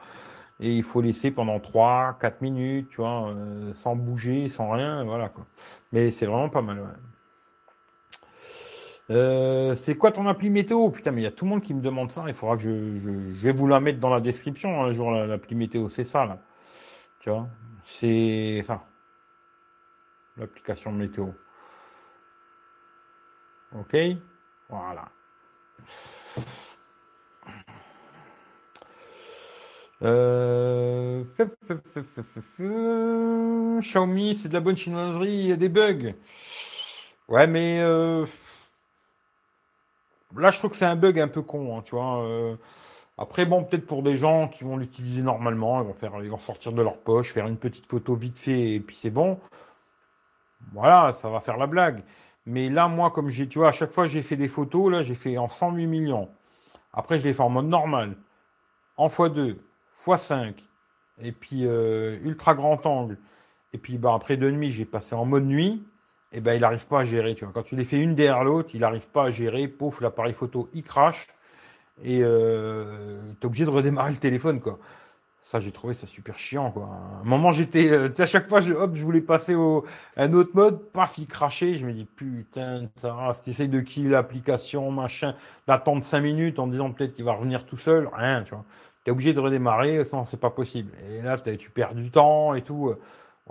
[0.61, 5.03] Et il faut laisser pendant 3, 4 minutes, tu vois, euh, sans bouger, sans rien,
[5.03, 5.45] voilà quoi.
[5.91, 6.79] Mais c'est vraiment pas mal.
[9.09, 10.89] Euh, c'est quoi ton appli météo?
[10.89, 12.23] Putain, mais il y a tout le monde qui me demande ça.
[12.27, 15.55] Il faudra que je, je, vais vous la mettre dans la description un jour, l'appli
[15.55, 15.89] météo.
[15.89, 16.39] C'est ça, là.
[17.19, 17.47] Tu vois
[17.99, 18.83] C'est ça.
[20.37, 21.27] L'application météo.
[23.75, 23.95] Ok?
[24.69, 25.09] Voilà.
[30.03, 31.23] Euh...
[33.79, 36.13] Xiaomi, c'est de la bonne chinoiserie, il y a des bugs.
[37.27, 38.25] Ouais, mais euh,
[40.35, 42.23] là, je trouve que c'est un bug un peu con, hein, tu vois.
[42.23, 42.55] Euh.
[43.17, 46.39] Après, bon, peut-être pour des gens qui vont l'utiliser normalement, ils vont faire, ils vont
[46.39, 49.39] sortir de leur poche, faire une petite photo vite fait, et puis c'est bon.
[50.73, 52.03] Voilà, ça va faire la blague.
[52.45, 55.01] Mais là, moi, comme j'ai, tu vois, à chaque fois j'ai fait des photos, là,
[55.01, 56.29] j'ai fait en 108 millions.
[56.93, 58.15] Après, je l'ai fait en mode normal,
[58.97, 59.57] en x2,
[60.05, 60.53] x5,
[61.21, 63.17] et puis euh, ultra grand angle.
[63.73, 65.83] Et puis bah, après deux nuits, j'ai passé en mode nuit.
[66.33, 67.35] Et ben il n'arrive pas à gérer.
[67.35, 67.53] Tu vois.
[67.53, 69.67] Quand tu les fais une derrière l'autre, il n'arrive pas à gérer.
[69.67, 71.27] Pouf, l'appareil photo, il crache.
[72.03, 74.61] Et euh, tu es obligé de redémarrer le téléphone.
[74.61, 74.79] quoi.
[75.43, 76.71] Ça, j'ai trouvé ça super chiant.
[76.71, 76.83] Quoi.
[76.83, 77.91] À un moment, j'étais.
[77.91, 79.85] Euh, à chaque fois, je, hop, je voulais passer au,
[80.15, 80.79] un autre mode.
[80.91, 81.75] Paf, il crachait.
[81.75, 85.35] Je me dis, putain, ça tu essayes de killer l'application, machin,
[85.67, 88.09] d'attendre cinq minutes en disant peut-être qu'il va revenir tout seul.
[88.13, 88.63] Rien, tu vois.
[89.03, 90.91] Tu obligé de redémarrer, sinon c'est pas possible.
[91.09, 92.93] Et là, tu perds du temps et tout.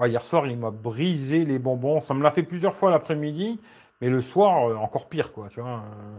[0.04, 2.00] hier soir, il m'a brisé les bonbons.
[2.02, 3.58] Ça me l'a fait plusieurs fois l'après-midi,
[4.00, 5.48] mais le soir, euh, encore pire, quoi.
[5.50, 5.70] Tu vois.
[5.70, 6.18] Euh,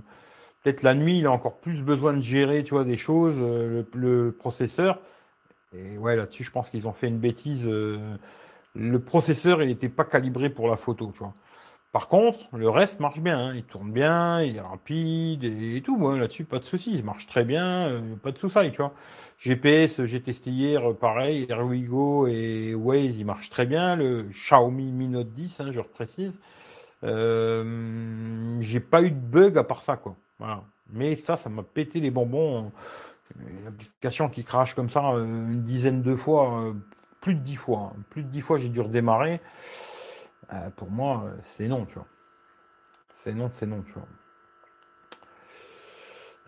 [0.64, 3.84] peut-être la nuit, il a encore plus besoin de gérer, tu vois, des choses, euh,
[3.94, 5.00] le, processeur.
[5.76, 7.68] Et ouais, là-dessus, je pense qu'ils ont fait une bêtise.
[8.76, 11.34] le processeur, il n'était pas calibré pour la photo, tu vois.
[11.92, 13.54] Par contre, le reste marche bien, hein.
[13.54, 15.98] il tourne bien, il est rapide et, tout.
[15.98, 18.94] Moi, là-dessus, pas de soucis, il marche très bien, euh, pas de soucis, tu vois.
[19.40, 23.98] GPS, j'ai testé hier, pareil, AirWigo et Waze, il marche très bien.
[23.98, 26.40] Le Xiaomi Mi Note 10, hein, je reprécise.
[27.04, 30.16] Euh, j'ai pas eu de bug à part ça, quoi.
[30.94, 32.72] Mais ça, ça m'a pété les bonbons.
[33.38, 36.74] Une application qui crache comme ça euh, une dizaine de fois,
[37.20, 37.92] plus de dix fois.
[37.94, 38.00] Hein.
[38.12, 39.42] Plus de dix fois, j'ai dû redémarrer.
[40.54, 42.08] Euh, pour moi, euh, c'est non, tu vois.
[43.16, 44.08] C'est non, c'est non, tu vois.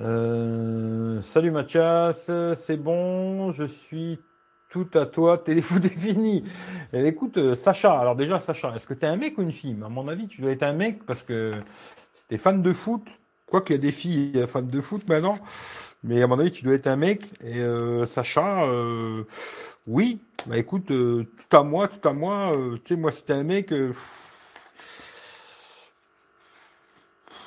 [0.01, 4.20] Euh, salut Mathias, c'est bon, je suis
[4.70, 6.43] tout à toi, téléfoot est fini.
[6.91, 9.78] Eh, écoute, Sacha, alors déjà, Sacha, est-ce que tu es un mec ou une fille?
[9.86, 11.54] À mon avis, tu dois être un mec parce que
[12.14, 13.08] c'était fan de foot.
[13.45, 15.38] Quoi qu'il y a des filles fans de foot maintenant,
[16.04, 17.32] mais à mon avis, tu dois être un mec.
[17.43, 17.64] Et
[18.08, 18.66] Sacha,
[19.88, 23.34] oui, bah écoute, euh, tout à moi, tout à moi, euh, tu sais, moi c'était
[23.34, 23.93] un mec, euh,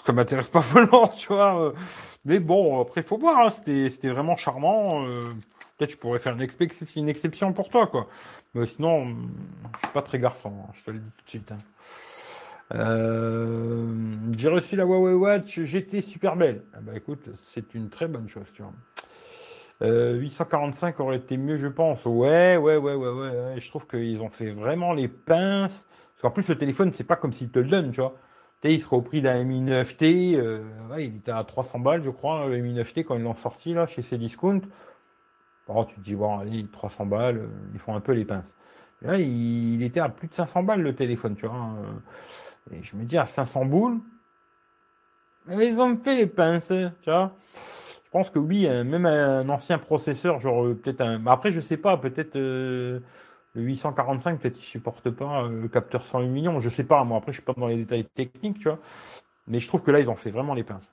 [0.04, 1.72] ça m'intéresse pas vraiment, tu vois.
[2.24, 5.04] mais bon, après, faut voir, hein, c'était, vraiment charmant.
[5.78, 8.08] peut-être je pourrais faire une, exception pour toi, quoi.
[8.54, 9.06] Mais sinon,
[9.74, 11.52] je suis pas très garçon, hein, je te le dis tout de suite.
[11.52, 11.58] Hein.
[14.36, 16.64] j'ai reçu la Huawei Watch GT super belle.
[16.74, 18.72] Ah bah écoute, c'est une très bonne chose, tu vois.
[19.80, 22.04] 845 euh, aurait été mieux, je pense.
[22.04, 23.54] Ouais, ouais, ouais, ouais, ouais.
[23.60, 25.84] Je trouve qu'ils ont fait vraiment les pinces.
[26.14, 28.14] Parce qu'en plus, le téléphone, c'est pas comme s'ils te le donnent, tu vois.
[28.64, 30.36] Il serait au prix d'un Mi 9T.
[30.36, 30.62] Euh,
[30.98, 33.86] il était à 300 balles, je crois, le Mi 9T, quand ils l'ont sorti, là,
[33.86, 34.62] chez Cdiscount.
[35.68, 38.54] Oh, tu te dis, bon, allez, 300 balles, euh, ils font un peu les pinces.
[39.02, 41.56] là, il, était à plus de 500 balles, le téléphone, tu vois.
[41.56, 41.76] Hein.
[42.72, 44.00] Et je me dis, à 500 boules,
[45.48, 47.32] ils ont fait les pinces, tu vois.
[48.16, 51.26] Pense que oui, même un ancien processeur, genre euh, peut-être un.
[51.26, 53.00] Après, je sais pas, peut-être euh,
[53.52, 56.58] le 845, peut-être il supporte pas euh, le capteur 108 millions.
[56.60, 58.78] Je sais pas, moi après, je suis pas dans les détails techniques, tu vois.
[59.48, 60.90] Mais je trouve que là, ils ont fait vraiment les pinces.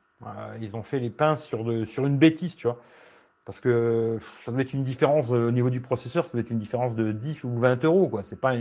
[0.59, 2.82] ils ont fait les pinces sur, de, sur une bêtise, tu vois.
[3.45, 6.59] Parce que ça doit être une différence au niveau du processeur, ça doit être une
[6.59, 8.24] différence de 10 ou 20 euros, quoi.
[8.24, 8.53] C'est pas,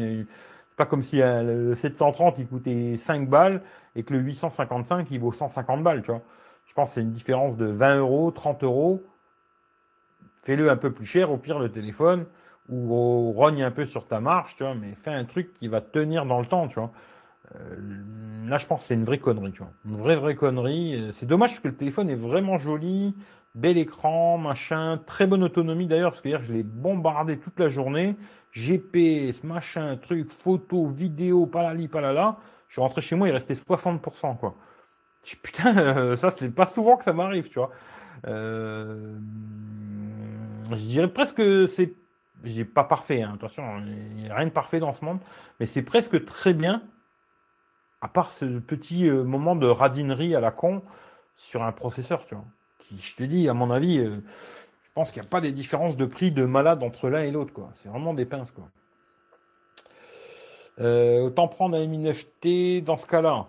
[0.77, 3.61] pas comme si le 730 il coûtait 5 balles
[3.97, 6.23] et que le 855 il vaut 150 balles, tu vois.
[6.73, 9.03] Je pense que c'est une différence de 20 euros, 30 euros.
[10.43, 12.25] Fais-le un peu plus cher, au pire le téléphone,
[12.71, 15.83] ou rogne un peu sur ta marche, tu vois, mais fais un truc qui va
[15.83, 16.91] tenir dans le temps, tu vois.
[17.57, 17.77] Euh,
[18.49, 19.71] là, je pense que c'est une vraie connerie, tu vois.
[19.85, 21.11] Une vraie, vraie connerie.
[21.13, 23.15] C'est dommage parce que le téléphone est vraiment joli,
[23.55, 27.69] bel écran, machin, très bonne autonomie d'ailleurs, parce que hier, je l'ai bombardé toute la
[27.69, 28.17] journée.
[28.53, 32.39] GPS, machin, truc, photo, vidéo, palali, palala.
[32.69, 34.55] Je suis rentré chez moi, il restait 60%, quoi.
[35.43, 37.71] Putain, euh, ça, c'est pas souvent que ça m'arrive, tu vois.
[38.27, 39.17] Euh,
[40.71, 41.95] je dirais presque que c'est.
[42.45, 45.21] J'ai pas parfait, hein, attention, il n'y a rien de parfait dans ce monde,
[45.61, 46.83] mais c'est presque très bien,
[48.01, 50.83] à part ce petit euh, moment de radinerie à la con
[51.37, 52.45] sur un processeur, tu vois.
[52.81, 55.97] Qui, je te dis, à mon avis, je pense qu'il n'y a pas des différences
[55.97, 57.71] de prix de malade entre l'un et l'autre, quoi.
[57.77, 58.69] C'est vraiment des pinces, quoi.
[60.81, 63.47] autant prendre un Mi 9T dans ce cas-là.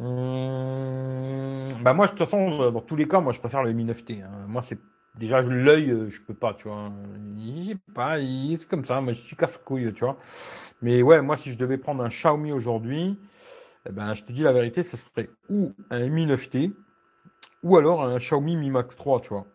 [0.00, 3.84] Hum, bah moi, de toute façon, dans tous les cas, moi, je préfère le Mi
[3.84, 4.22] 9T.
[4.22, 4.46] Hein.
[4.48, 4.78] Moi, c'est
[5.18, 6.90] déjà l'œil, euh, je peux pas, tu vois.
[7.36, 9.00] Il pas, c'est comme ça.
[9.02, 10.16] Moi, je suis casse-couille, tu vois.
[10.80, 13.18] Mais ouais, moi, si je devais prendre un Xiaomi aujourd'hui,
[13.86, 16.72] eh ben, je te dis la vérité, ce serait ou un Mi 9T,
[17.62, 19.46] ou alors un Xiaomi Mi Max 3, tu vois.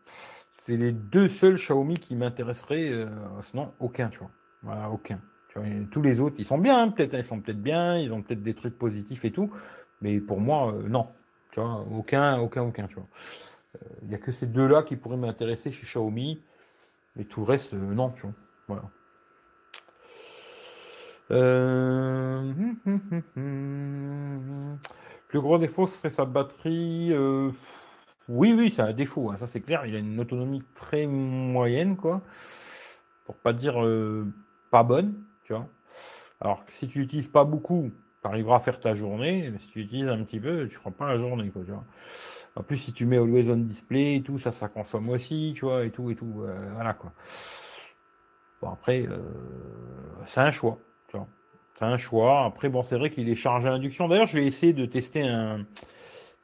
[0.52, 3.08] C'est les deux seuls Xiaomi qui m'intéresseraient, euh,
[3.42, 4.32] sinon aucun, tu vois.
[4.62, 5.20] Voilà, aucun.
[5.90, 8.22] Tous les autres, ils sont bien, hein, peut-être, hein, ils sont peut-être bien, ils ont
[8.22, 9.50] peut-être des trucs positifs et tout,
[10.02, 11.08] mais pour moi, euh, non.
[11.52, 12.88] Tu vois, aucun, aucun, aucun.
[14.02, 16.42] Il n'y a que ces deux-là qui pourraient m'intéresser chez Xiaomi,
[17.16, 18.34] mais tout le reste, euh, non, tu vois.
[18.68, 18.84] Voilà.
[21.32, 22.54] Euh...
[25.28, 27.12] Plus gros défaut serait sa batterie.
[27.12, 27.52] Euh,
[28.30, 29.86] oui, oui, c'est un défaut, hein, ça c'est clair.
[29.86, 32.22] Il a une autonomie très moyenne, quoi.
[33.26, 34.26] Pour pas dire euh,
[34.72, 35.68] pas bonne, tu vois.
[36.42, 37.92] Alors que si tu n'utilises pas beaucoup,
[38.26, 39.52] tu arriveras à faire ta journée.
[39.60, 41.84] Si tu utilises un petit peu, tu feras pas la journée, quoi, tu vois.
[42.56, 45.66] En plus, si tu mets Always On Display et tout, ça, ça consomme aussi, tu
[45.66, 46.44] vois, et tout, et tout.
[46.44, 47.12] Euh, voilà, quoi.
[48.62, 49.06] Bon, après,
[50.26, 50.78] c'est un choix.
[51.78, 52.46] C'est un choix.
[52.46, 54.08] Après, bon, c'est vrai qu'il est chargé à induction.
[54.08, 55.66] D'ailleurs, je vais essayer de tester un.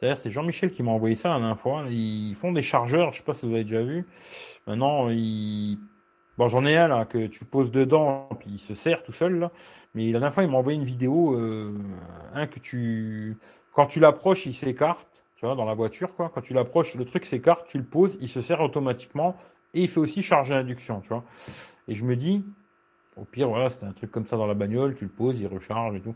[0.02, 1.86] D'ailleurs, c'est Jean-Michel qui m'a envoyé ça la dernière fois.
[1.90, 4.06] Ils font des chargeurs, je sais pas si vous avez déjà vu.
[4.68, 5.80] Maintenant, ils.
[6.38, 9.40] Bon, j'en ai un là que tu poses dedans, puis il se sert tout seul.
[9.40, 9.52] Là.
[9.94, 11.74] Mais la dernière fois, il m'a envoyé une vidéo, euh,
[12.52, 13.38] que tu.
[13.74, 16.32] Quand tu l'approches, il s'écarte, tu vois, dans la voiture, quoi.
[16.34, 19.36] Quand tu l'approches, le truc s'écarte, tu le poses, il se sert automatiquement
[19.74, 21.24] et il fait aussi charger induction, tu vois.
[21.88, 22.44] Et je me dis,
[23.18, 25.48] au pire, voilà, c'était un truc comme ça dans la bagnole, tu le poses, il
[25.48, 26.16] recharge et tout.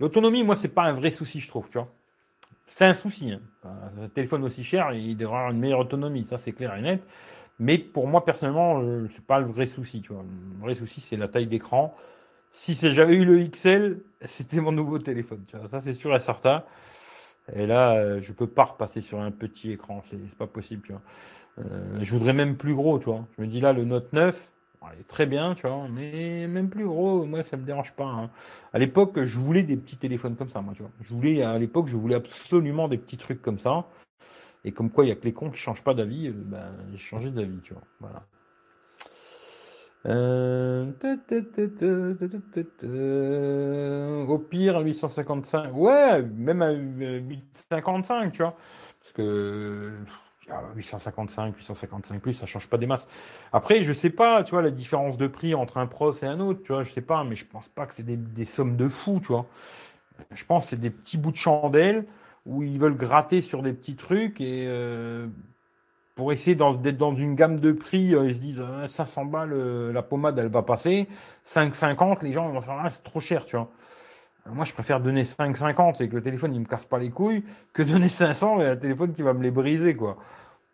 [0.00, 1.88] L'autonomie, moi, c'est pas un vrai souci, je trouve, tu vois.
[2.66, 3.32] C'est un souci.
[3.32, 3.40] Hein.
[3.64, 7.02] Un téléphone aussi cher, il devrait avoir une meilleure autonomie, ça c'est clair et net.
[7.58, 10.22] Mais pour moi, personnellement, euh, c'est pas le vrai souci, tu vois.
[10.22, 11.94] Le vrai souci, c'est la taille d'écran.
[12.52, 15.44] Si j'avais eu le XL, c'était mon nouveau téléphone.
[15.70, 16.64] Ça, c'est sûr et certain.
[17.54, 20.02] Et là, euh, je peux pas repasser sur un petit écran.
[20.10, 21.00] C'est pas possible.
[21.58, 23.10] Euh, je voudrais même plus gros, tu.
[23.36, 24.52] Je me dis là, le Note 9,
[24.94, 28.06] il est très bien, tu mais même plus gros, moi ça me dérange pas.
[28.06, 28.30] Hein.
[28.72, 30.74] À l'époque, je voulais des petits téléphones comme ça, moi.
[30.74, 33.86] Je voulais, à l'époque, je voulais absolument des petits trucs comme ça.
[34.64, 36.72] Et comme quoi, il n'y a que les cons qui changent pas d'avis, euh, ben,
[36.92, 37.82] j'ai changé d'avis, tu vois.
[38.00, 38.24] Voilà.
[40.06, 40.92] Euh,
[44.26, 45.74] au pire, 855.
[45.74, 48.56] Ouais, même à 855, tu vois.
[49.00, 49.92] Parce que
[50.76, 53.06] 855, 855 plus, ça change pas des masses.
[53.52, 56.40] Après, je sais pas, tu vois, la différence de prix entre un Pros et un
[56.40, 58.88] autre, tu vois, je sais pas, mais je pense pas que c'est des, sommes de
[58.88, 59.46] fou, tu vois.
[60.32, 62.06] Je pense que c'est des petits bouts de chandelle
[62.46, 65.28] où ils veulent gratter sur des petits trucs et euh,
[66.18, 69.52] pour essayer d'être dans une gamme de prix, euh, ils se disent 500 ah, balles,
[69.52, 71.06] euh, la pommade elle va passer,
[71.46, 73.70] 5,50, les gens vont se dire ah, c'est trop cher, tu vois.
[74.50, 77.44] Moi, je préfère donner 5,50 et que le téléphone il me casse pas les couilles
[77.72, 80.16] que donner 500 et un téléphone qui va me les briser, quoi.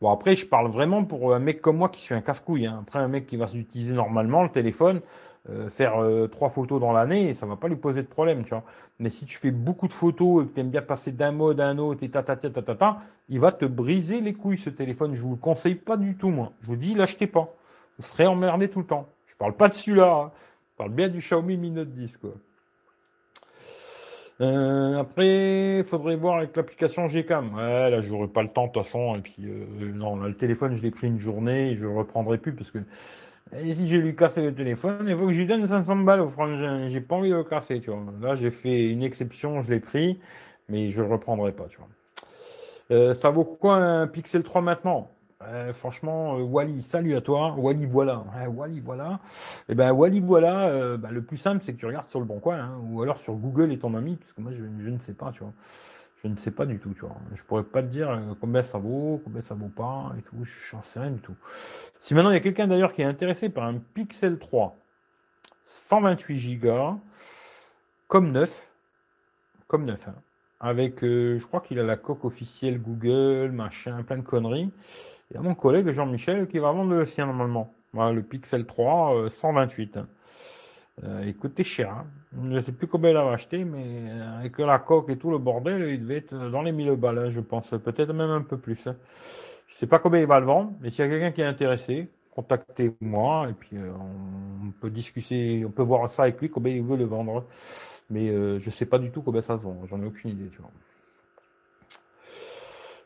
[0.01, 2.65] Bon, après, je parle vraiment pour un mec comme moi qui suis un casse-couille.
[2.65, 2.79] Hein.
[2.81, 5.03] Après, un mec qui va s'utiliser normalement, le téléphone,
[5.51, 8.51] euh, faire euh, trois photos dans l'année, ça va pas lui poser de problème, tu
[8.51, 8.63] vois.
[8.99, 11.61] Mais si tu fais beaucoup de photos et que tu aimes bien passer d'un mode
[11.61, 12.25] à un autre et ta
[13.29, 15.15] il va te briser les couilles, ce téléphone.
[15.15, 16.53] Je vous le conseille pas du tout, moi.
[16.63, 17.55] Je vous dis, l'achetez pas.
[17.99, 19.07] Vous serez emmerdé tout le temps.
[19.27, 20.15] Je parle pas de celui-là.
[20.15, 20.33] Hein.
[20.73, 22.31] Je parle bien du Xiaomi Mi Note 10, quoi.
[24.41, 27.55] Euh, après, il faudrait voir avec l'application Gcam.
[27.55, 29.17] Ouais, là, j'aurai pas le temps de toute façon.
[29.17, 29.47] Et puis,
[29.95, 32.79] non, le téléphone, je l'ai pris une journée et je le reprendrai plus parce que
[33.53, 36.21] et si j'ai lui cassé le téléphone, il faut que je lui donne 500 balles
[36.21, 36.89] au frangin.
[36.89, 38.03] J'ai pas envie de le casser, tu vois.
[38.21, 40.21] Là, j'ai fait une exception, je l'ai pris,
[40.69, 41.89] mais je le reprendrai pas, tu vois.
[42.91, 45.11] Euh, ça vaut quoi un Pixel 3 maintenant?
[45.73, 47.55] Franchement, euh, Wally, salut à toi.
[47.59, 48.25] Wally, voilà.
[48.49, 49.21] Wally, voilà.
[49.69, 50.69] Eh ben Wally, voilà.
[50.69, 53.03] Euh, bah, le plus simple, c'est que tu regardes sur le bon coin, hein, ou
[53.03, 55.53] alors sur Google et ton ami, parce que moi, je, ne sais pas, tu vois.
[56.25, 57.17] Je ne sais pas du tout, tu vois.
[57.35, 60.43] Je pourrais pas te dire euh, combien ça vaut, combien ça vaut pas, et tout.
[60.43, 61.37] Je n'en sais rien du tout.
[62.01, 64.75] Si maintenant il y a quelqu'un d'ailleurs qui est intéressé par un Pixel 3,
[65.67, 67.01] 128 Go,
[68.09, 68.71] comme neuf,
[69.69, 70.15] comme neuf, hein,
[70.61, 74.71] avec, je crois qu'il a la coque officielle Google, machin, plein de conneries.
[75.31, 77.75] Il y a mon collègue Jean-Michel qui va vendre le sien normalement.
[77.93, 79.97] le Pixel 3 128.
[79.99, 80.03] Euh.
[81.03, 81.91] Euh, écoutez, cher.
[81.91, 82.07] Hein.
[82.45, 85.31] Je ne sais plus combien il a acheté, mais euh, avec la coque et tout
[85.31, 87.69] le bordel, il devait être dans les 1000 balles, hein, je pense.
[87.69, 88.81] Peut-être même un peu plus.
[88.85, 88.95] Je ne
[89.79, 92.09] sais pas combien il va le vendre, mais s'il y a quelqu'un qui est intéressé,
[92.31, 96.97] contactez-moi et puis on peut discuter, on peut voir ça avec lui, combien il veut
[96.97, 97.45] le vendre.
[98.11, 99.81] Mais je ne sais pas du tout combien ça se vend.
[99.87, 100.49] J'en ai aucune idée.
[100.51, 100.71] Tu vois.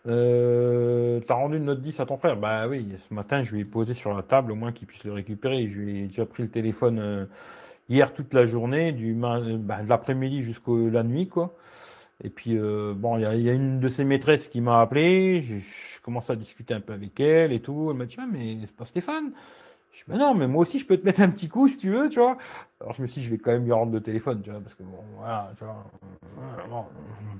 [0.06, 2.36] Euh, T'as rendu une note 10 à ton frère?
[2.36, 5.04] Bah oui, ce matin, je lui ai posé sur la table, au moins qu'il puisse
[5.04, 5.68] le récupérer.
[5.68, 7.26] Je lui ai déjà pris le téléphone euh,
[7.88, 11.54] hier toute la journée, du bah, de l'après-midi jusqu'à la nuit, quoi.
[12.24, 15.42] Et puis, euh, bon, il y a, une de ses maîtresses qui m'a appelé.
[15.42, 15.56] Je,
[16.02, 17.88] commence à discuter un peu avec elle et tout.
[17.90, 19.32] Elle m'a dit, ah, mais c'est pas Stéphane.
[19.92, 21.76] Je dis, bah non, mais moi aussi, je peux te mettre un petit coup si
[21.76, 22.38] tu veux, tu vois.
[22.80, 24.60] Alors, je me suis dit, je vais quand même lui rendre le téléphone, tu vois,
[24.60, 25.84] parce que bon, voilà, tu vois.
[26.38, 26.84] euh, bon,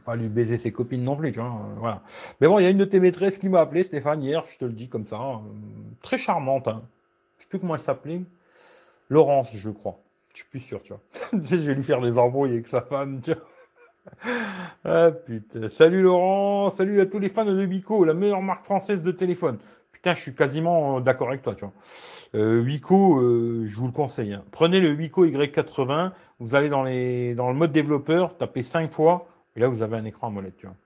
[0.05, 1.49] pas lui baiser ses copines non plus, tu vois.
[1.49, 2.03] euh, voilà.
[2.41, 4.59] Mais bon, il y a une de tes maîtresses qui m'a appelé, Stéphane, hier, je
[4.59, 5.17] te le dis comme ça.
[5.17, 5.39] euh,
[6.03, 6.83] très charmante, hein.
[7.39, 8.23] Je sais plus comment elle s'appelait.
[9.09, 9.99] Laurence, je crois.
[10.39, 11.01] Je suis plus sûr, tu vois.
[11.33, 13.43] Je vais lui faire des embrouilles avec sa femme, tu vois.
[14.85, 15.69] Ah putain.
[15.69, 19.59] Salut Laurent, salut à tous les fans de Wico, la meilleure marque française de téléphone.
[19.91, 21.73] Putain, je suis quasiment euh, d'accord avec toi, tu vois.
[22.37, 24.33] Euh, Wico, euh, je vous le conseille.
[24.33, 24.45] hein.
[24.53, 29.27] Prenez le Wico Y80, vous allez dans le mode développeur, tapez 5 fois,
[29.57, 30.77] et là vous avez un écran AMOLED, tu vois.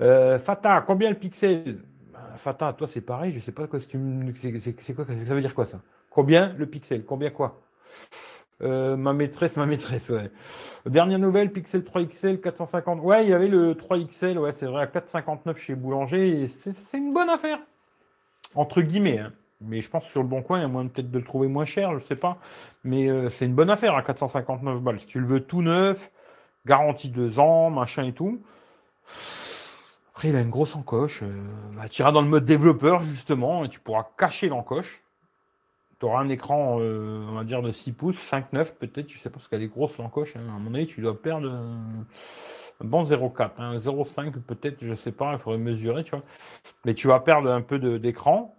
[0.00, 1.80] Euh, Fata, combien le pixel?
[2.12, 3.88] Ben, Fata, toi c'est pareil, je sais pas quoi, c'est
[4.36, 5.80] c'est- c'est- c'est quoi, ça veut dire quoi ça?
[6.10, 7.04] Combien le pixel?
[7.04, 7.60] Combien quoi?
[8.62, 10.30] Euh, ma maîtresse, ma maîtresse, ouais.
[10.86, 13.00] Dernière nouvelle, Pixel 3 XL 450.
[13.02, 16.48] Ouais, il y avait le 3 XL, ouais, c'est vrai, à 459 chez Boulanger.
[16.62, 17.58] C'est une bonne affaire.
[18.54, 19.32] Entre guillemets, hein.
[19.62, 21.24] Mais je pense que sur le bon coin, il y a moyen peut-être de le
[21.24, 22.38] trouver moins cher, je sais pas.
[22.82, 25.00] Mais euh, c'est une bonne affaire à 459 balles.
[25.00, 26.10] Si tu le veux tout neuf,
[26.64, 28.42] garantie 2 ans, machin et tout.
[30.14, 31.22] Après, il a une grosse encoche.
[31.22, 31.28] Euh,
[31.76, 35.02] bah, tu iras dans le mode développeur, justement, et tu pourras cacher l'encoche.
[36.00, 39.28] Tu auras un écran, euh, on va dire, de 6 pouces, 5,9 peut-être, je sais
[39.28, 40.34] pas, parce qu'elle est grosse l'encoche.
[40.36, 40.40] hein.
[40.56, 41.76] À mon avis, tu dois perdre euh,
[42.82, 46.22] un bon 0,4, hein, 0,5 peut-être, je sais pas, il faudrait mesurer, tu vois.
[46.86, 48.56] Mais tu vas perdre un peu d'écran.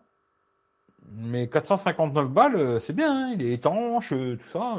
[1.14, 4.78] Mais 459 balles, euh, c'est bien, hein, il est étanche, tout ça.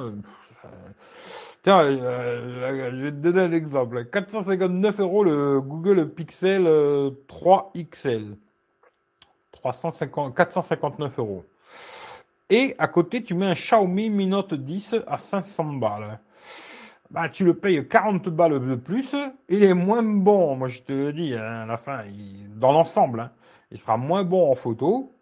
[1.65, 4.05] Tiens, je vais te donner un exemple.
[4.07, 8.37] 459 euros le Google Pixel euh, 3 XL.
[9.53, 11.45] 350, 459 euros.
[12.55, 16.19] Et à côté, tu mets un Xiaomi Mi Note 10 à 500 balles.
[17.11, 19.15] Bah, tu le payes 40 balles de plus.
[19.49, 22.73] Il est moins bon, moi je te le dis, hein, à la fin, il- dans
[22.73, 23.21] l'ensemble.
[23.21, 23.31] hein.
[23.71, 25.15] il sera moins bon en photo.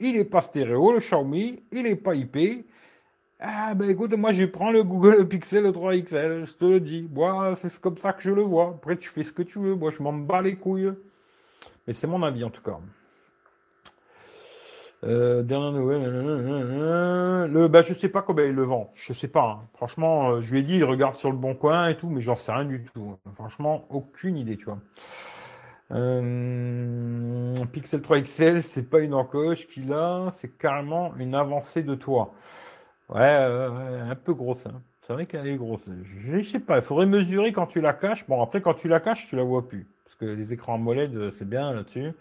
[0.00, 1.62] Il est pas stéréo, le Xiaomi.
[1.70, 2.66] Il est pas IP.
[3.38, 7.08] Ah, ben écoute, moi je prends le Google Pixel 3 XL, je te le dis.
[7.12, 8.70] Moi, c'est comme ça que je le vois.
[8.78, 9.76] Après, tu fais ce que tu veux.
[9.76, 10.92] Moi, je m'en bats les couilles.
[11.86, 12.78] Mais c'est mon avis en tout cas.
[15.04, 16.02] Euh, dernière nouvelle.
[17.52, 18.90] Le, bah, je sais pas combien il le vend.
[18.94, 19.60] Je sais pas.
[19.62, 19.68] hein.
[19.74, 22.20] Franchement, euh, je lui ai dit, il regarde sur le bon coin et tout, mais
[22.20, 23.16] j'en sais rien du tout.
[23.34, 24.78] Franchement, aucune idée, tu vois.
[25.92, 31.94] Euh, Pixel 3 XL, c'est pas une encoche qu'il a, c'est carrément une avancée de
[31.94, 32.34] toi.
[33.10, 34.66] Ouais, euh, ouais, un peu grosse.
[34.66, 34.82] hein.
[35.02, 35.88] C'est vrai qu'elle est grosse.
[36.04, 38.26] Je, je sais pas, il faudrait mesurer quand tu la caches.
[38.28, 39.88] Bon, après, quand tu la caches, tu la vois plus.
[40.04, 42.12] Parce que les écrans AMOLED, euh, c'est bien là-dessus.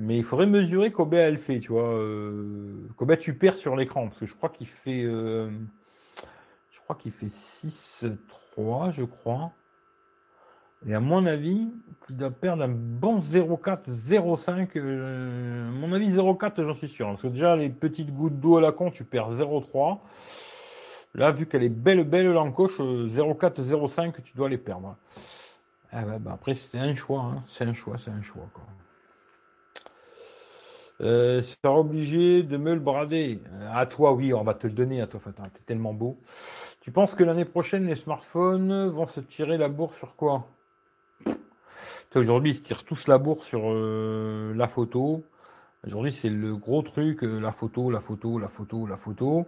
[0.00, 1.92] Mais il faudrait mesurer combien elle fait, tu vois.
[1.92, 4.08] euh, combien tu perds sur l'écran.
[4.08, 5.02] Parce que je crois qu'il fait.
[5.04, 5.50] euh,
[6.70, 9.52] je crois qu'il fait 6,3, je crois.
[10.86, 11.70] Et à mon avis,
[12.06, 14.68] tu dois perdre un bon 0,4, 0,5.
[14.78, 17.06] euh, à mon avis, 0,4, j'en suis sûr.
[17.08, 19.98] Parce que déjà, les petites gouttes d'eau à la con, tu perds 0,3.
[21.14, 24.96] Là, vu qu'elle est belle, belle l'encoche, euh, 0,4, 0,5, tu dois les perdre.
[25.92, 27.20] Ah bah après, c'est un choix.
[27.22, 27.44] hein.
[27.48, 28.48] C'est un choix, c'est un choix.
[28.54, 28.64] Quoi.
[31.00, 33.40] Euh, sera obligé de me le brader.
[33.72, 35.44] À toi, oui, on va te le donner à toi, Fatin.
[35.44, 36.18] T'es tellement beau.
[36.80, 40.46] Tu penses que l'année prochaine, les smartphones vont se tirer la bourre sur quoi?
[42.14, 45.22] Aujourd'hui, ils se tirent tous la bourre sur euh, la photo.
[45.86, 49.46] Aujourd'hui, c'est le gros truc, euh, la photo, la photo, la photo, la photo.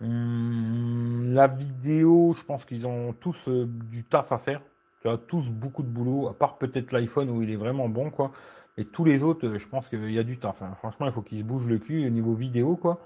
[0.00, 4.62] Hum, la vidéo, je pense qu'ils ont tous euh, du taf à faire.
[5.02, 8.10] Tu as tous beaucoup de boulot, à part peut-être l'iPhone où il est vraiment bon,
[8.10, 8.30] quoi.
[8.84, 10.62] Tous les autres, euh, je pense qu'il y a du taf.
[10.62, 10.74] hein.
[10.78, 13.00] Franchement, il faut qu'ils se bougent le cul au niveau vidéo, quoi.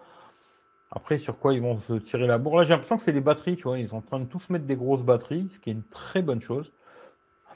[0.90, 2.58] Après, sur quoi ils vont se tirer la bourre?
[2.58, 3.78] Là, j'ai l'impression que c'est des batteries, tu vois.
[3.78, 6.22] Ils sont en train de tous mettre des grosses batteries, ce qui est une très
[6.22, 6.72] bonne chose.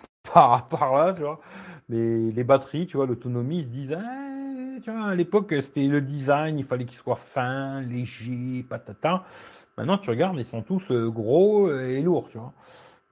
[0.32, 1.40] Par, par là, tu vois.
[1.88, 3.96] Les, les batteries, tu vois, l'autonomie, ils se disent,
[4.86, 9.24] Ah, à l'époque, c'était le design, il fallait qu'il soit fin, léger, patata.
[9.76, 12.52] Maintenant, tu regardes, ils sont tous euh, gros et lourds, tu vois.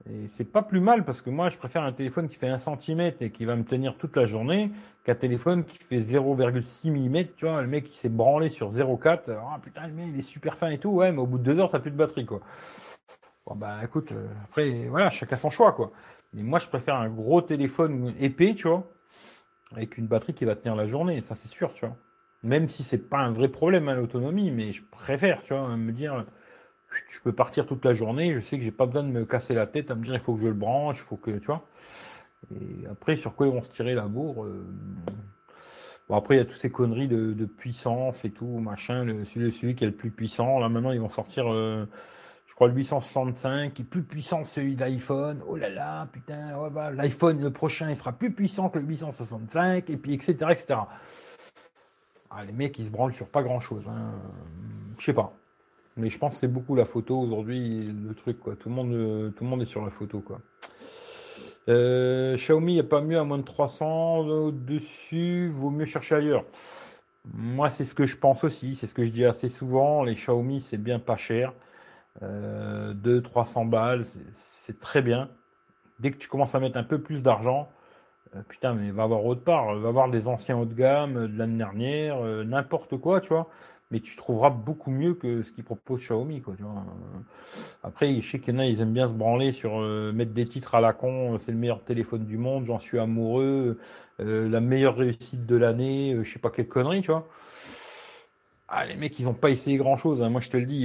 [0.09, 2.57] Et c'est pas plus mal parce que moi, je préfère un téléphone qui fait 1
[2.57, 4.71] cm et qui va me tenir toute la journée
[5.03, 7.27] qu'un téléphone qui fait 0,6 mm.
[7.35, 9.19] Tu vois, le mec qui s'est branlé sur 0,4.
[9.29, 10.91] Ah putain, le mec, il est super fin et tout.
[10.91, 12.41] Ouais, mais au bout de deux heures, t'as plus de batterie, quoi.
[13.45, 15.91] Bon, bah écoute, euh, après, voilà, chacun son choix, quoi.
[16.33, 18.89] Mais moi, je préfère un gros téléphone épais, tu vois,
[19.73, 21.21] avec une batterie qui va tenir la journée.
[21.21, 21.95] Ça, c'est sûr, tu vois.
[22.43, 25.91] Même si c'est pas un vrai problème à l'autonomie, mais je préfère, tu vois, me
[25.91, 26.25] dire
[27.09, 29.53] je peux partir toute la journée, je sais que j'ai pas besoin de me casser
[29.53, 31.47] la tête à me dire il faut que je le branche, il faut que tu
[31.47, 31.65] vois.
[32.55, 34.65] Et après sur quoi ils vont se tirer la bourre euh,
[36.07, 39.83] Bon après il y a toutes ces conneries de, puissance et tout machin, celui, qui
[39.83, 40.59] est le plus puissant.
[40.59, 41.85] Là maintenant ils vont sortir, euh,
[42.47, 45.41] je crois le 865 qui est plus puissant que celui d'iPhone.
[45.47, 49.89] Oh là là, putain, bah, l'iPhone le prochain il sera plus puissant que le 865
[49.89, 50.79] et puis etc etc.
[52.29, 53.83] Ah, les mecs ils se branlent sur pas grand chose.
[53.89, 54.13] Hein.
[54.99, 55.33] Je sais pas.
[55.97, 58.55] Mais je pense que c'est beaucoup la photo aujourd'hui, le truc quoi.
[58.55, 60.39] Tout le monde, tout le monde est sur la photo quoi.
[61.69, 66.15] Euh, Xiaomi, il n'y a pas mieux à moins de 300 au-dessus, vaut mieux chercher
[66.15, 66.45] ailleurs.
[67.33, 70.03] Moi, c'est ce que je pense aussi, c'est ce que je dis assez souvent.
[70.03, 71.53] Les Xiaomi, c'est bien pas cher.
[72.23, 75.29] Euh, 200-300 balles, c'est très bien.
[75.99, 77.69] Dès que tu commences à mettre un peu plus d'argent,
[78.35, 79.75] euh, putain, mais va voir autre part.
[79.75, 83.49] Va voir des anciens haut de gamme de l'année dernière, euh, n'importe quoi, tu vois
[83.91, 86.41] mais tu trouveras beaucoup mieux que ce qu'ils propose Xiaomi.
[86.41, 86.83] Quoi, tu vois.
[87.83, 90.33] Après, je sais qu'il y en a, ils aiment bien se branler sur euh, mettre
[90.33, 93.79] des titres à la con, c'est le meilleur téléphone du monde, j'en suis amoureux,
[94.19, 97.27] euh, la meilleure réussite de l'année, euh, je sais pas quelle connerie, tu vois.
[98.67, 100.21] Ah, les mecs, ils n'ont pas essayé grand chose.
[100.21, 100.29] Hein.
[100.29, 100.83] Moi, je te le dis,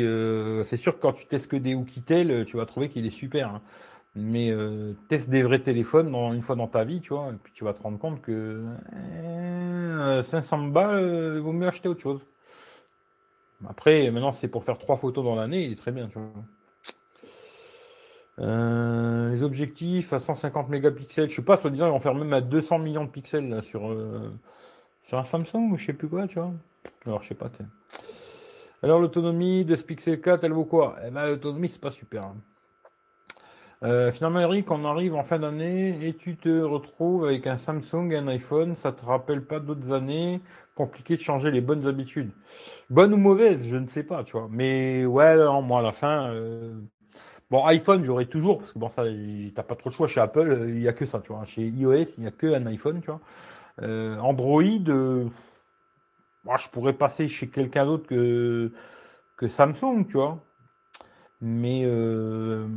[0.69, 3.49] c'est sûr que quand tu testes que des Oukitel, tu vas trouver qu'il est super.
[3.49, 3.63] Hein.
[4.15, 4.55] Mais
[5.09, 7.73] teste des vrais téléphones une fois dans ta vie, tu vois, et puis tu vas
[7.75, 8.63] te rendre compte que
[10.23, 12.21] 500 balles, il vaut mieux acheter autre chose.
[13.69, 16.29] Après, maintenant, c'est pour faire trois photos dans l'année, il est très bien, tu vois.
[18.39, 22.41] Euh, les objectifs à 150 mégapixels, je sais pas, soi-disant, ils vont faire même à
[22.41, 24.33] 200 millions de pixels là, sur, euh,
[25.05, 26.53] sur un Samsung ou je sais plus quoi, tu vois.
[27.07, 27.51] Alors, je sais pas.
[28.83, 30.97] Alors, l'autonomie de ce Pixel 4, elle vaut quoi?
[31.07, 32.25] Eh ben, l'autonomie, c'est pas super.
[32.25, 32.37] Hein.
[33.85, 38.11] Euh, finalement, Eric, on arrive en fin d'année et tu te retrouves avec un Samsung
[38.13, 38.77] et un iPhone.
[38.77, 40.41] Ça te rappelle pas d'autres années
[40.75, 42.31] compliqué de changer les bonnes habitudes.
[42.91, 44.49] Bonnes ou mauvaises, je ne sais pas, tu vois.
[44.51, 46.73] Mais ouais, moi, à la fin, euh,
[47.51, 49.05] bon, iPhone, j'aurais toujours, parce que bon, ça,
[49.55, 51.45] t'as pas trop de choix chez Apple, euh, il n'y a que ça, tu vois.
[51.45, 53.21] Chez iOS, il n'y a que un iPhone, tu vois.
[54.21, 55.29] Android, je
[56.71, 58.71] pourrais passer chez quelqu'un d'autre que
[59.49, 60.39] Samsung, tu vois.
[61.45, 62.69] Mais euh,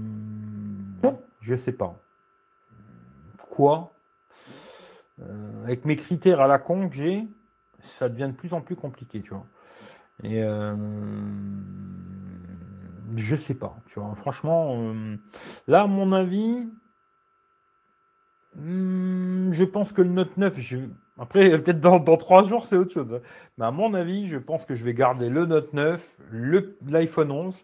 [1.39, 1.95] je sais pas.
[3.51, 3.93] Quoi?
[5.22, 7.28] Euh, Avec mes critères à la con que j'ai,
[7.84, 9.45] ça devient de plus en plus compliqué, tu vois.
[10.24, 10.76] Et euh,
[13.16, 14.16] je sais pas, tu vois.
[14.16, 14.93] Franchement,
[15.68, 16.68] là, à mon avis,
[18.55, 20.78] hmm, je pense que le Note 9, je...
[21.20, 23.22] après, peut-être dans, trois jours, c'est autre chose.
[23.59, 26.18] Mais à mon avis, je pense que je vais garder le Note 9,
[26.82, 27.63] l'iPhone 11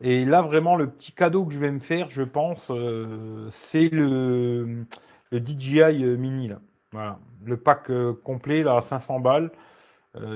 [0.00, 3.88] et là, vraiment, le petit cadeau que je vais me faire, je pense, euh, c'est
[3.88, 4.84] le,
[5.32, 6.48] DJI euh, Mini.
[6.48, 6.60] Là.
[6.92, 7.18] Voilà.
[7.44, 9.50] Le pack euh, complet, là, à 500 balles.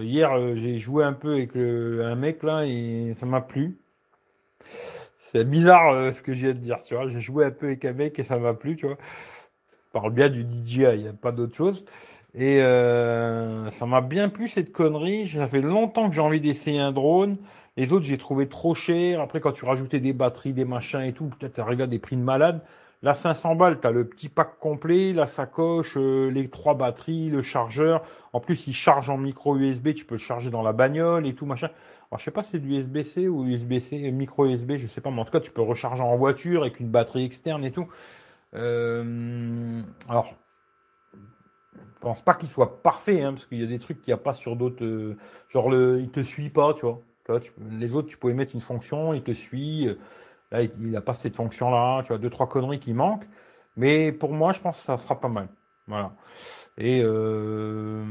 [0.01, 3.79] hier, j'ai joué un peu avec un mec, là, et ça m'a plu.
[5.33, 7.09] C'est bizarre ce que j'ai à te dire, tu vois.
[7.09, 8.99] J'ai joué un peu avec un mec et ça m'a plu, tu vois.
[9.71, 11.85] Je parle bien du DJI, il n'y a pas d'autre chose.
[12.35, 15.29] Et ça m'a bien plu cette connerie.
[15.29, 17.39] Ça fait longtemps que j'ai envie d'essayer un drone.
[17.77, 19.21] Les autres, j'ai trouvé trop cher.
[19.21, 22.17] Après, quand tu rajoutais des batteries, des machins et tout, peut-être tu regardes des prix
[22.17, 22.63] de malade.
[23.03, 27.31] Là, 500 balles, tu as le petit pack complet, la sacoche, euh, les trois batteries,
[27.31, 28.03] le chargeur.
[28.33, 31.35] En plus, il charge en micro USB, tu peux le charger dans la bagnole et
[31.35, 31.69] tout, machin.
[32.11, 35.11] Alors, je sais pas si c'est du USB-C ou USB-C, micro USB, je sais pas,
[35.11, 37.89] mais en tout cas, tu peux recharger en voiture avec une batterie externe et tout.
[38.55, 40.35] Euh, alors,
[41.15, 44.21] je pense pas qu'il soit parfait, hein, parce qu'il y a des trucs qu'il n'y
[44.21, 44.85] a pas sur d'autres.
[44.85, 45.17] Euh,
[45.49, 47.03] genre, le, il te suit pas, tu vois
[47.71, 49.89] les autres, tu pouvais mettre une fonction, il te suit.
[50.51, 52.03] Là, il n'a pas cette fonction-là.
[52.03, 53.27] Tu vois, deux, trois conneries qui manquent.
[53.77, 55.49] Mais pour moi, je pense que ça sera pas mal.
[55.87, 56.13] Voilà.
[56.79, 58.05] Et euh,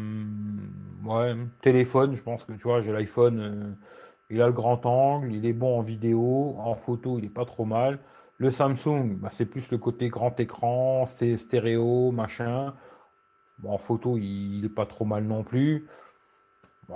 [1.05, 3.73] ouais, téléphone, je pense que tu vois, j'ai l'iPhone, euh,
[4.29, 7.45] il a le grand angle, il est bon en vidéo, en photo, il est pas
[7.45, 7.99] trop mal.
[8.37, 12.73] Le Samsung, bah, c'est plus le côté grand écran, c'est stéréo, machin.
[13.67, 15.87] en photo, il, n'est est pas trop mal non plus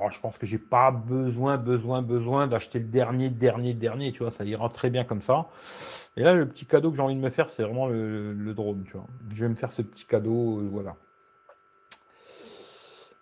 [0.10, 4.32] je pense que j'ai pas besoin, besoin, besoin d'acheter le dernier, dernier, dernier, tu vois,
[4.32, 5.48] ça ira très bien comme ça.
[6.18, 8.84] Et là, le petit cadeau que j'ai envie de me faire, c'est vraiment le, drone,
[8.86, 9.08] tu vois.
[9.34, 10.96] Je vais me faire ce petit cadeau, euh, voilà.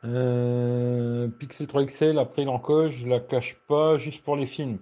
[0.06, 4.78] Euh, Pixel 3 XL, après l'encoche, je la cache pas juste pour les films.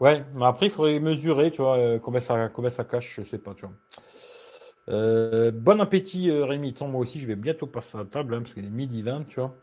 [0.00, 3.22] Ouais, mais après, il faudrait mesurer, tu vois, euh, combien ça, combien ça cache, je
[3.22, 5.50] sais pas, tu vois.
[5.52, 6.74] bon appétit, Rémi.
[6.80, 9.24] moi aussi, je vais bientôt passer à la table, hein, parce qu'il est midi 20,
[9.28, 9.54] tu vois.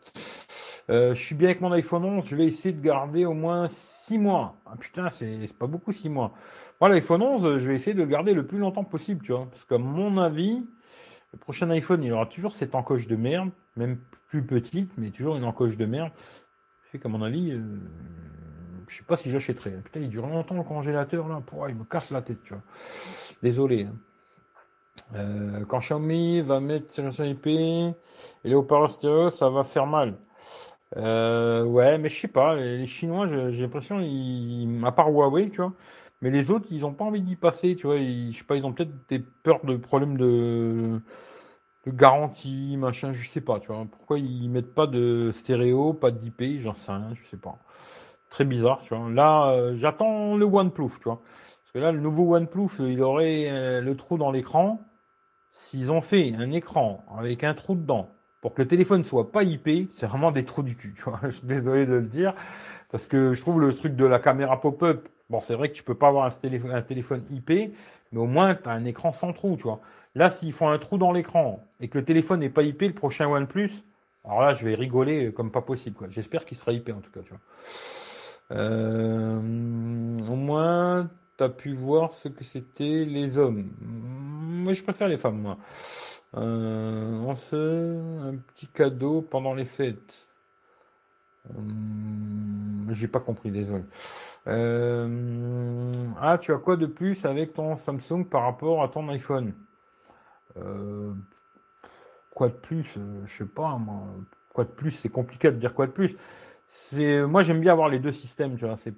[0.90, 3.68] Euh, je suis bien avec mon iPhone 11, je vais essayer de garder au moins
[3.68, 4.56] 6 mois.
[4.66, 6.32] Ah, putain, c'est pas beaucoup 6 mois.
[6.80, 9.46] Moi, l'iPhone 11, je vais essayer de le garder le plus longtemps possible, tu vois.
[9.50, 10.66] Parce qu'à mon avis,
[11.32, 15.36] le prochain iPhone, il aura toujours cette encoche de merde, même plus petite, mais toujours
[15.36, 16.10] une encoche de merde.
[16.90, 17.62] C'est qu'à mon avis, euh,
[18.88, 19.70] je sais pas si j'achèterai.
[19.84, 21.40] Putain, il dure longtemps le congélateur, là.
[21.68, 22.62] il me casse la tête, tu vois.
[23.44, 23.84] Désolé.
[23.84, 23.94] Hein.
[25.14, 27.94] Euh, quand Xiaomi va mettre sur IP et
[28.42, 30.16] les haut-parleurs stéréo, ça va faire mal.
[30.96, 32.56] Euh, ouais, mais je sais pas.
[32.56, 35.72] Les Chinois, j'ai l'impression, ils, à part Huawei, tu vois,
[36.22, 37.96] Mais les autres, ils n'ont pas envie d'y passer, tu vois.
[37.98, 41.00] Ils, je sais pas, ils ont peut-être des peurs de problèmes de,
[41.86, 43.86] de garantie, machin, je sais pas, tu vois.
[43.90, 47.58] Pourquoi ils mettent pas de stéréo, pas d'IP, j'en sais rien, je sais pas.
[48.30, 49.10] Très bizarre, tu vois.
[49.10, 51.22] Là, euh, j'attends le OnePlus, tu vois.
[51.62, 54.80] Parce que là, le nouveau OnePlus, il aurait euh, le trou dans l'écran.
[55.52, 58.10] S'ils ont fait un écran avec un trou dedans,
[58.40, 60.94] pour que le téléphone soit pas IP, c'est vraiment des trous du cul.
[61.24, 62.34] Je suis désolé de le dire.
[62.90, 65.84] Parce que je trouve le truc de la caméra pop-up, bon, c'est vrai que tu
[65.84, 66.30] peux pas avoir un
[66.82, 67.72] téléphone, un IP,
[68.10, 69.56] mais au moins, tu as un écran sans trou.
[70.16, 72.92] Là, s'ils font un trou dans l'écran et que le téléphone n'est pas IP, le
[72.92, 73.70] prochain OnePlus,
[74.24, 75.96] alors là, je vais rigoler comme pas possible.
[76.10, 77.20] J'espère qu'il sera IP en tout cas.
[78.50, 83.70] Euh, au moins, tu as pu voir ce que c'était les hommes.
[83.80, 85.58] Moi, je préfère les femmes, moi.
[86.36, 87.10] Euh.
[87.52, 90.26] Un petit cadeau pendant les fêtes.
[91.56, 93.84] Hum, J'ai pas compris, désolé.
[94.46, 99.54] Euh, ah, tu as quoi de plus avec ton Samsung par rapport à ton iPhone?
[100.56, 101.12] Euh,
[102.34, 102.98] quoi de plus?
[103.26, 104.02] Je sais pas, moi.
[104.52, 104.92] Quoi de plus?
[104.92, 106.16] C'est compliqué de dire quoi de plus.
[106.66, 108.76] C'est, moi, j'aime bien avoir les deux systèmes, tu vois.
[108.76, 108.94] C'est,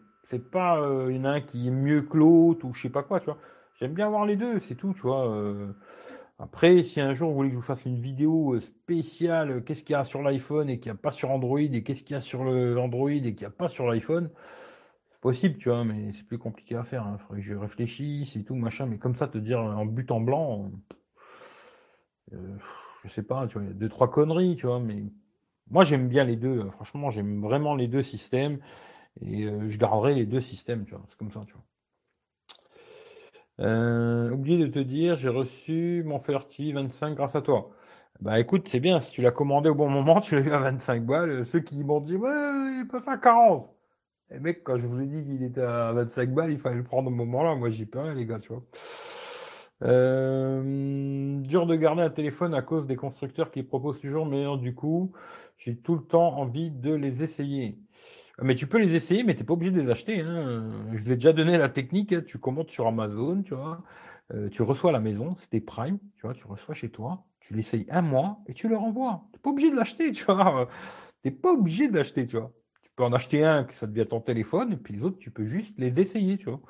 [0.51, 3.39] pas un qui est mieux que l'autre ou je sais pas quoi, tu vois.
[3.79, 5.27] J'aime bien avoir les deux, c'est tout, tu vois.
[6.43, 6.45] Euh.
[6.45, 9.95] après, si un jour vous voulez que je vous fasse une vidéo spéciale, qu'est-ce qu'il
[9.95, 12.17] y a sur l'iPhone et qu'il n'y a pas sur Android, et qu'est-ce qu'il y
[12.17, 14.31] a sur le Android et qu'il n'y a pas sur l'iPhone,
[15.11, 17.07] c'est possible, tu vois, mais c'est plus compliqué à faire.
[17.07, 17.19] Hein.
[17.19, 18.87] Faudrait que je réfléchisse et tout, machin.
[18.87, 20.71] Mais comme ça, te dire en but en blanc,
[22.33, 22.57] euh,
[23.05, 25.05] je sais pas, tu vois, il y a deux, trois conneries, tu vois, mais
[25.71, 26.69] moi j'aime bien les deux.
[26.73, 28.59] Franchement, j'aime vraiment les deux systèmes
[29.21, 31.05] et euh, je garderai les deux systèmes, tu vois.
[31.09, 31.63] C'est comme ça, tu vois.
[33.63, 37.71] Euh, oublié de te dire, j'ai reçu mon Ferti 25 grâce à toi.
[38.21, 40.59] Bah écoute, c'est bien, si tu l'as commandé au bon moment, tu l'as eu à
[40.59, 41.45] 25 balles.
[41.47, 43.71] Ceux qui m'ont dit, ouais, il passe à 40.
[44.31, 46.85] Et mec, quand je vous ai dit qu'il était à 25 balles, il fallait le
[46.85, 47.55] prendre au moment-là.
[47.57, 48.63] Moi, j'y peux les gars, tu vois.
[49.83, 54.75] Euh, dur de garder un téléphone à cause des constructeurs qui proposent toujours meilleur du
[54.75, 55.13] coup.
[55.59, 57.79] J'ai tout le temps envie de les essayer.
[58.43, 60.21] Mais tu peux les essayer, mais tu n'es pas obligé de les acheter.
[60.21, 60.71] Hein.
[60.93, 62.13] Je vous ai déjà donné la technique.
[62.13, 62.23] Hein.
[62.27, 63.83] Tu commandes sur Amazon, tu vois.
[64.35, 67.55] Euh, tu reçois à la maison, c'était Prime, tu vois, tu reçois chez toi, tu
[67.55, 69.25] l'essayes un mois et tu le renvoies.
[69.33, 70.69] Tu n'es pas obligé de l'acheter, tu vois.
[71.23, 72.53] Tu n'es pas obligé de l'acheter, tu vois.
[72.83, 75.31] Tu peux en acheter un que ça devient ton téléphone, et puis les autres, tu
[75.31, 76.61] peux juste les essayer, tu vois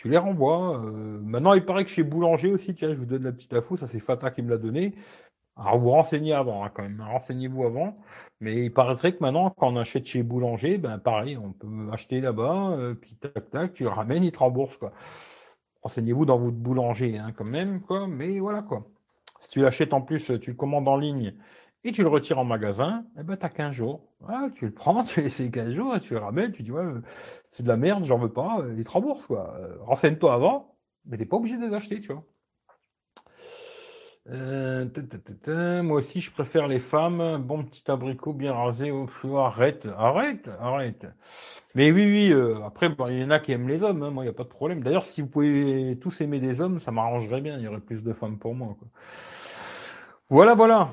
[0.00, 0.82] tu les renvoies.
[0.82, 3.76] Euh, maintenant, il paraît que chez Boulanger aussi, tiens, je vous donne la petite info,
[3.76, 4.94] ça c'est Fata qui me l'a donné.
[5.60, 7.96] Alors vous renseignez avant, hein, quand même, renseignez-vous avant.
[8.40, 12.20] Mais il paraîtrait que maintenant, quand on achète chez Boulanger, ben pareil, on peut acheter
[12.20, 14.92] là-bas, euh, puis tac tac, tu le ramènes, il te rembourse quoi.
[15.82, 18.06] Renseignez-vous dans votre boulanger, hein, quand même, quoi.
[18.06, 18.86] Mais voilà quoi.
[19.40, 21.34] Si tu l'achètes en plus, tu le commandes en ligne
[21.84, 24.02] et tu le retires en magasin, eh ben, tu as 15 jours.
[24.54, 26.84] tu le prends, tu laisses 15 jours, tu le ramènes, tu dis, ouais,
[27.50, 29.54] c'est de la merde, j'en veux pas, il te rembourse, quoi.
[29.58, 32.24] Euh, renseigne-toi avant, mais t'es pas obligé de les acheter, tu vois.
[34.32, 37.42] Euh, moi aussi, je préfère les femmes.
[37.42, 38.92] Bon petit abricot bien rasé.
[38.92, 41.06] Oh, arrête, arrête, arrête.
[41.74, 42.32] Mais oui, oui.
[42.32, 44.02] Euh, après, il y en a qui aiment les hommes.
[44.02, 44.82] Hein, moi, il n'y a pas de problème.
[44.82, 47.56] D'ailleurs, si vous pouvez tous aimer des hommes, ça m'arrangerait bien.
[47.58, 48.76] Il y aurait plus de femmes pour moi.
[50.28, 50.92] Voilà, voilà.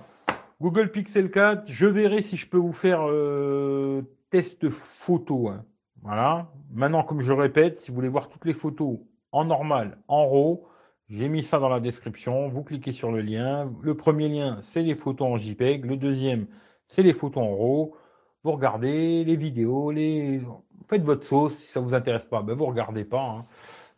[0.60, 5.50] Google Pixel 4, je verrai si je peux vous faire euh, test photo.
[5.50, 5.64] Hein.
[6.02, 6.48] Voilà.
[6.74, 8.98] Maintenant, comme je répète, si vous voulez voir toutes les photos
[9.32, 10.68] en normal, en RAW,
[11.10, 12.49] j'ai mis ça dans la description.
[12.49, 13.72] Vous cliquez sur le lien.
[13.82, 15.86] Le premier lien, c'est les photos en JPEG.
[15.86, 16.47] Le deuxième,
[16.86, 17.95] c'est les photos en RAW.
[18.43, 20.41] Vous regardez les vidéos, les...
[20.89, 21.58] faites votre sauce.
[21.58, 23.22] Si ça vous intéresse pas, ben vous regardez pas.
[23.22, 23.45] Hein.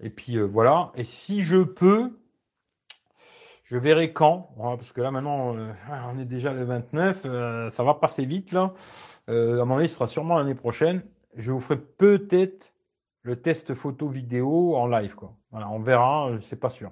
[0.01, 0.91] Et puis euh, voilà.
[0.95, 2.11] Et si je peux,
[3.63, 5.71] je verrai quand, parce que là maintenant, euh,
[6.13, 8.73] on est déjà le 29, euh, ça va passer vite là.
[9.27, 11.03] À mon avis, ce sera sûrement l'année prochaine.
[11.35, 12.73] Je vous ferai peut-être
[13.21, 15.38] le test photo vidéo en live, quoi.
[15.51, 16.91] Voilà, on verra, c'est pas sûr.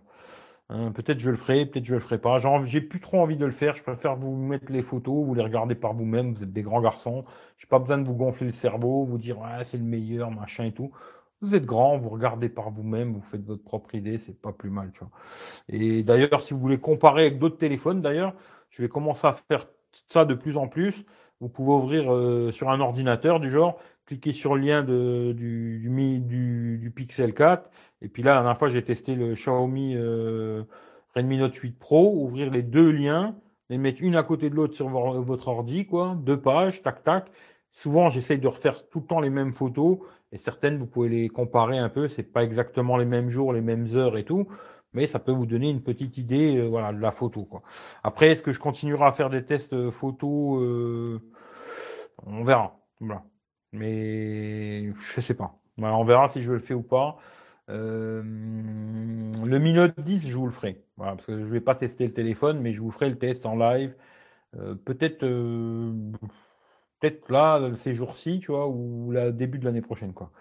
[0.70, 2.39] Hein, peut-être je le ferai, peut-être je le ferai pas.
[2.66, 3.76] J'ai plus trop envie de le faire.
[3.76, 6.34] Je préfère vous mettre les photos, vous les regardez par vous-même.
[6.34, 7.24] Vous êtes des grands garçons.
[7.58, 10.74] J'ai pas besoin de vous gonfler le cerveau, vous dire c'est le meilleur, machin et
[10.74, 10.91] tout.
[11.41, 14.72] Vous êtes grand, vous regardez par vous-même, vous faites votre propre idée, c'est pas plus
[14.72, 15.12] mal, tu vois.
[15.70, 18.34] Et d'ailleurs, si vous voulez comparer avec d'autres téléphones, d'ailleurs,
[18.72, 19.68] je vais commencer à faire
[20.10, 21.05] ça de plus en plus.
[21.39, 25.80] Vous pouvez ouvrir euh, sur un ordinateur du genre, cliquer sur le lien de, du,
[26.22, 27.70] du, du, Pixel 4.
[28.02, 30.64] Et puis là, la dernière fois, j'ai testé le Xiaomi euh,
[31.16, 33.36] Redmi Note 8 Pro, ouvrir les deux liens,
[33.70, 37.32] les mettre une à côté de l'autre sur votre ordi, quoi, deux pages, tac, tac.
[37.72, 40.00] Souvent, j'essaye de refaire tout le temps les mêmes photos
[40.32, 42.08] et certaines, vous pouvez les comparer un peu.
[42.08, 44.48] C'est pas exactement les mêmes jours, les mêmes heures et tout,
[44.93, 47.62] mais ça peut vous donner une petite idée, euh, voilà, de la photo, quoi.
[48.04, 51.20] Après, est-ce que je continuerai à faire des tests euh, photos euh,
[52.26, 52.80] On verra.
[53.00, 53.24] Voilà.
[53.74, 55.56] Mais je sais pas.
[55.78, 57.18] on verra si je le fais ou pas.
[57.70, 60.84] Euh, le Mi Note 10, je vous le ferai.
[60.97, 63.18] Voilà, parce que je ne vais pas tester le téléphone, mais je vous ferai le
[63.18, 63.95] test en live.
[64.57, 65.93] Euh, peut-être euh,
[66.99, 70.32] peut-être là, ces jours-ci, tu vois, ou le début de l'année prochaine, quoi.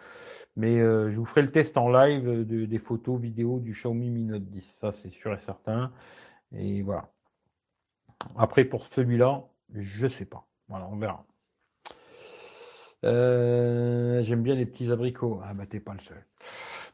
[0.57, 4.45] Mais je vous ferai le test en live des photos, vidéos du Xiaomi Mi Note
[4.45, 4.63] 10.
[4.81, 5.93] Ça, c'est sûr et certain.
[6.55, 7.11] Et voilà.
[8.37, 10.47] Après, pour celui-là, je sais pas.
[10.69, 11.27] Voilà, on verra.
[13.03, 15.41] J'aime bien les petits abricots.
[15.45, 16.25] Ah bah t'es pas le seul.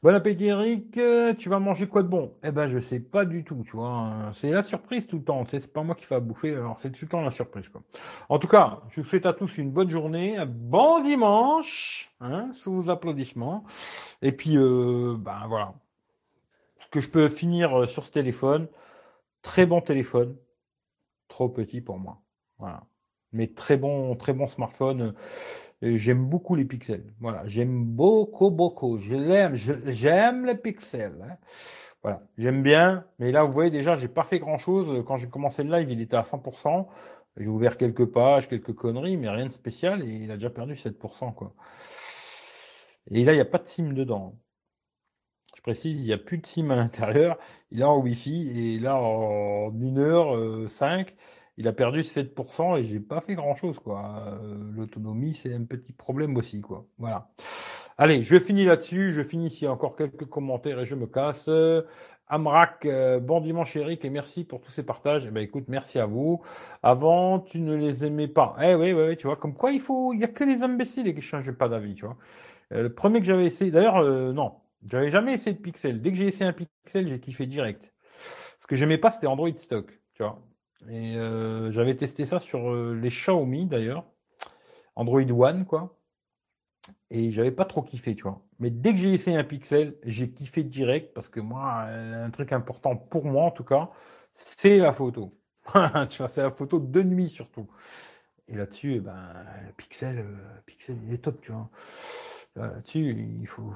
[0.02, 0.98] Bon appétit Eric,
[1.38, 2.34] tu vas manger quoi de bon?
[2.42, 4.32] Eh ben je sais pas du tout, tu vois.
[4.34, 5.44] C'est la surprise tout le temps.
[5.48, 7.66] c'est pas moi qui fais à bouffer, alors c'est tout le temps la surprise.
[8.28, 12.50] En tout cas, je vous souhaite à tous une bonne journée, un bon dimanche, hein,
[12.54, 13.62] sous vos applaudissements.
[14.22, 15.74] Et puis, euh, ben voilà.
[16.80, 18.66] Ce que je peux finir euh, sur ce téléphone,
[19.42, 20.36] très bon téléphone,
[21.28, 22.20] trop petit pour moi.
[22.58, 22.82] Voilà.
[23.32, 25.14] Mais très bon, très bon smartphone.
[25.82, 27.12] J'aime beaucoup les pixels.
[27.20, 28.98] Voilà, j'aime beaucoup, beaucoup.
[28.98, 31.20] Je l'aime, j'aime les pixels.
[31.22, 31.36] Hein.
[32.02, 33.04] Voilà, j'aime bien.
[33.18, 35.04] Mais là, vous voyez déjà, j'ai pas fait grand chose.
[35.06, 36.86] Quand j'ai commencé le live, il était à 100%.
[37.36, 40.02] J'ai ouvert quelques pages, quelques conneries, mais rien de spécial.
[40.02, 41.54] Et il a déjà perdu 7%, quoi.
[43.10, 44.38] Et là, il n'y a pas de SIM dedans.
[45.56, 47.38] Je précise, il n'y a plus de SIM à l'intérieur.
[47.72, 48.76] Il est en Wi-Fi.
[48.76, 51.14] Et là, en 1 heure 5,
[51.56, 54.24] il a perdu 7% et j'ai pas fait grand chose quoi.
[54.26, 56.86] Euh, l'autonomie c'est un petit problème aussi quoi.
[56.98, 57.30] Voilà.
[57.98, 59.12] Allez, je finis là-dessus.
[59.12, 61.48] Je finis ici encore quelques commentaires et je me casse.
[62.28, 65.26] Amrak, euh, bon dimanche Eric et merci pour tous ces partages.
[65.26, 66.42] Eh ben écoute, merci à vous.
[66.82, 68.56] Avant, tu ne les aimais pas.
[68.62, 70.62] Eh oui, oui, oui, tu vois, comme quoi il faut, il y a que les
[70.62, 72.16] imbéciles qui changent pas d'avis, tu vois.
[72.72, 74.54] Euh, le premier que j'avais essayé, d'ailleurs, non,
[74.90, 76.00] j'avais jamais essayé de Pixel.
[76.00, 77.92] Dès que j'ai essayé un Pixel, j'ai kiffé direct.
[78.58, 80.42] Ce que j'aimais pas, c'était Android stock, tu vois.
[80.88, 84.04] Et euh, j'avais testé ça sur euh, les Xiaomi d'ailleurs,
[84.96, 85.98] Android One quoi.
[87.10, 88.42] Et j'avais pas trop kiffé, tu vois.
[88.58, 92.52] Mais dès que j'ai essayé un Pixel, j'ai kiffé direct parce que moi, un truc
[92.52, 93.90] important pour moi en tout cas,
[94.34, 95.38] c'est la photo.
[96.10, 97.68] tu vois, c'est la photo de nuit surtout.
[98.48, 101.70] Et là-dessus, eh ben, le Pixel, euh, Pixel, il est top, tu vois.
[102.56, 103.74] Là-dessus, il faut.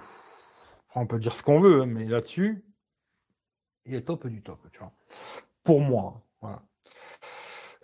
[0.94, 2.64] On peut dire ce qu'on veut, hein, mais là-dessus,
[3.86, 4.92] il est top du top, tu vois.
[5.64, 6.25] Pour moi,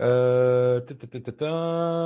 [0.01, 0.81] Euh,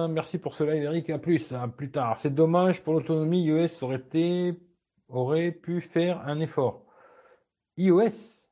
[0.09, 1.11] merci pour cela, Eric.
[1.11, 2.19] À plus, à plus tard.
[2.19, 3.45] C'est dommage pour l'autonomie.
[3.45, 4.55] iOS aurait, été,
[5.09, 6.85] aurait pu faire un effort.
[7.77, 8.45] iOS?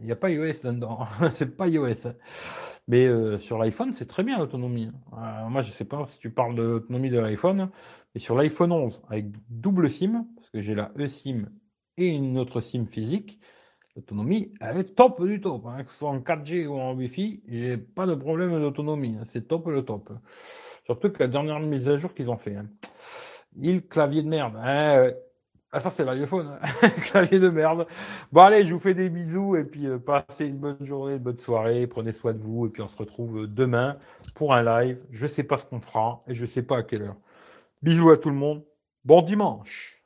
[0.00, 1.06] Il n'y a pas iOS là-dedans.
[1.34, 2.12] c'est pas iOS.
[2.88, 4.90] Mais euh, sur l'iPhone, c'est très bien l'autonomie.
[5.12, 7.70] Euh, moi, je ne sais pas si tu parles de l'autonomie de l'iPhone,
[8.14, 11.50] mais sur l'iPhone 11, avec double SIM, parce que j'ai la eSIM
[11.98, 13.40] et une autre SIM physique,
[13.98, 15.66] L'autonomie, elle est top du top.
[15.66, 15.82] Hein.
[15.82, 19.16] Que ce soit en 4G ou en Wi-Fi, j'ai pas de problème d'autonomie.
[19.20, 19.24] Hein.
[19.26, 20.12] C'est top le top.
[20.86, 22.54] Surtout que la dernière mise à jour qu'ils ont fait.
[22.54, 22.66] Hein.
[23.56, 24.54] Il clavier de merde.
[24.56, 26.60] Ah ça c'est l'iPhone.
[27.10, 27.88] clavier de merde.
[28.30, 31.22] Bon allez, je vous fais des bisous et puis euh, passez une bonne journée, une
[31.22, 31.88] bonne soirée.
[31.88, 33.94] Prenez soin de vous et puis on se retrouve euh, demain
[34.36, 34.98] pour un live.
[35.10, 37.16] Je sais pas ce qu'on fera et je sais pas à quelle heure.
[37.82, 38.62] Bisous à tout le monde.
[39.04, 39.97] Bon dimanche.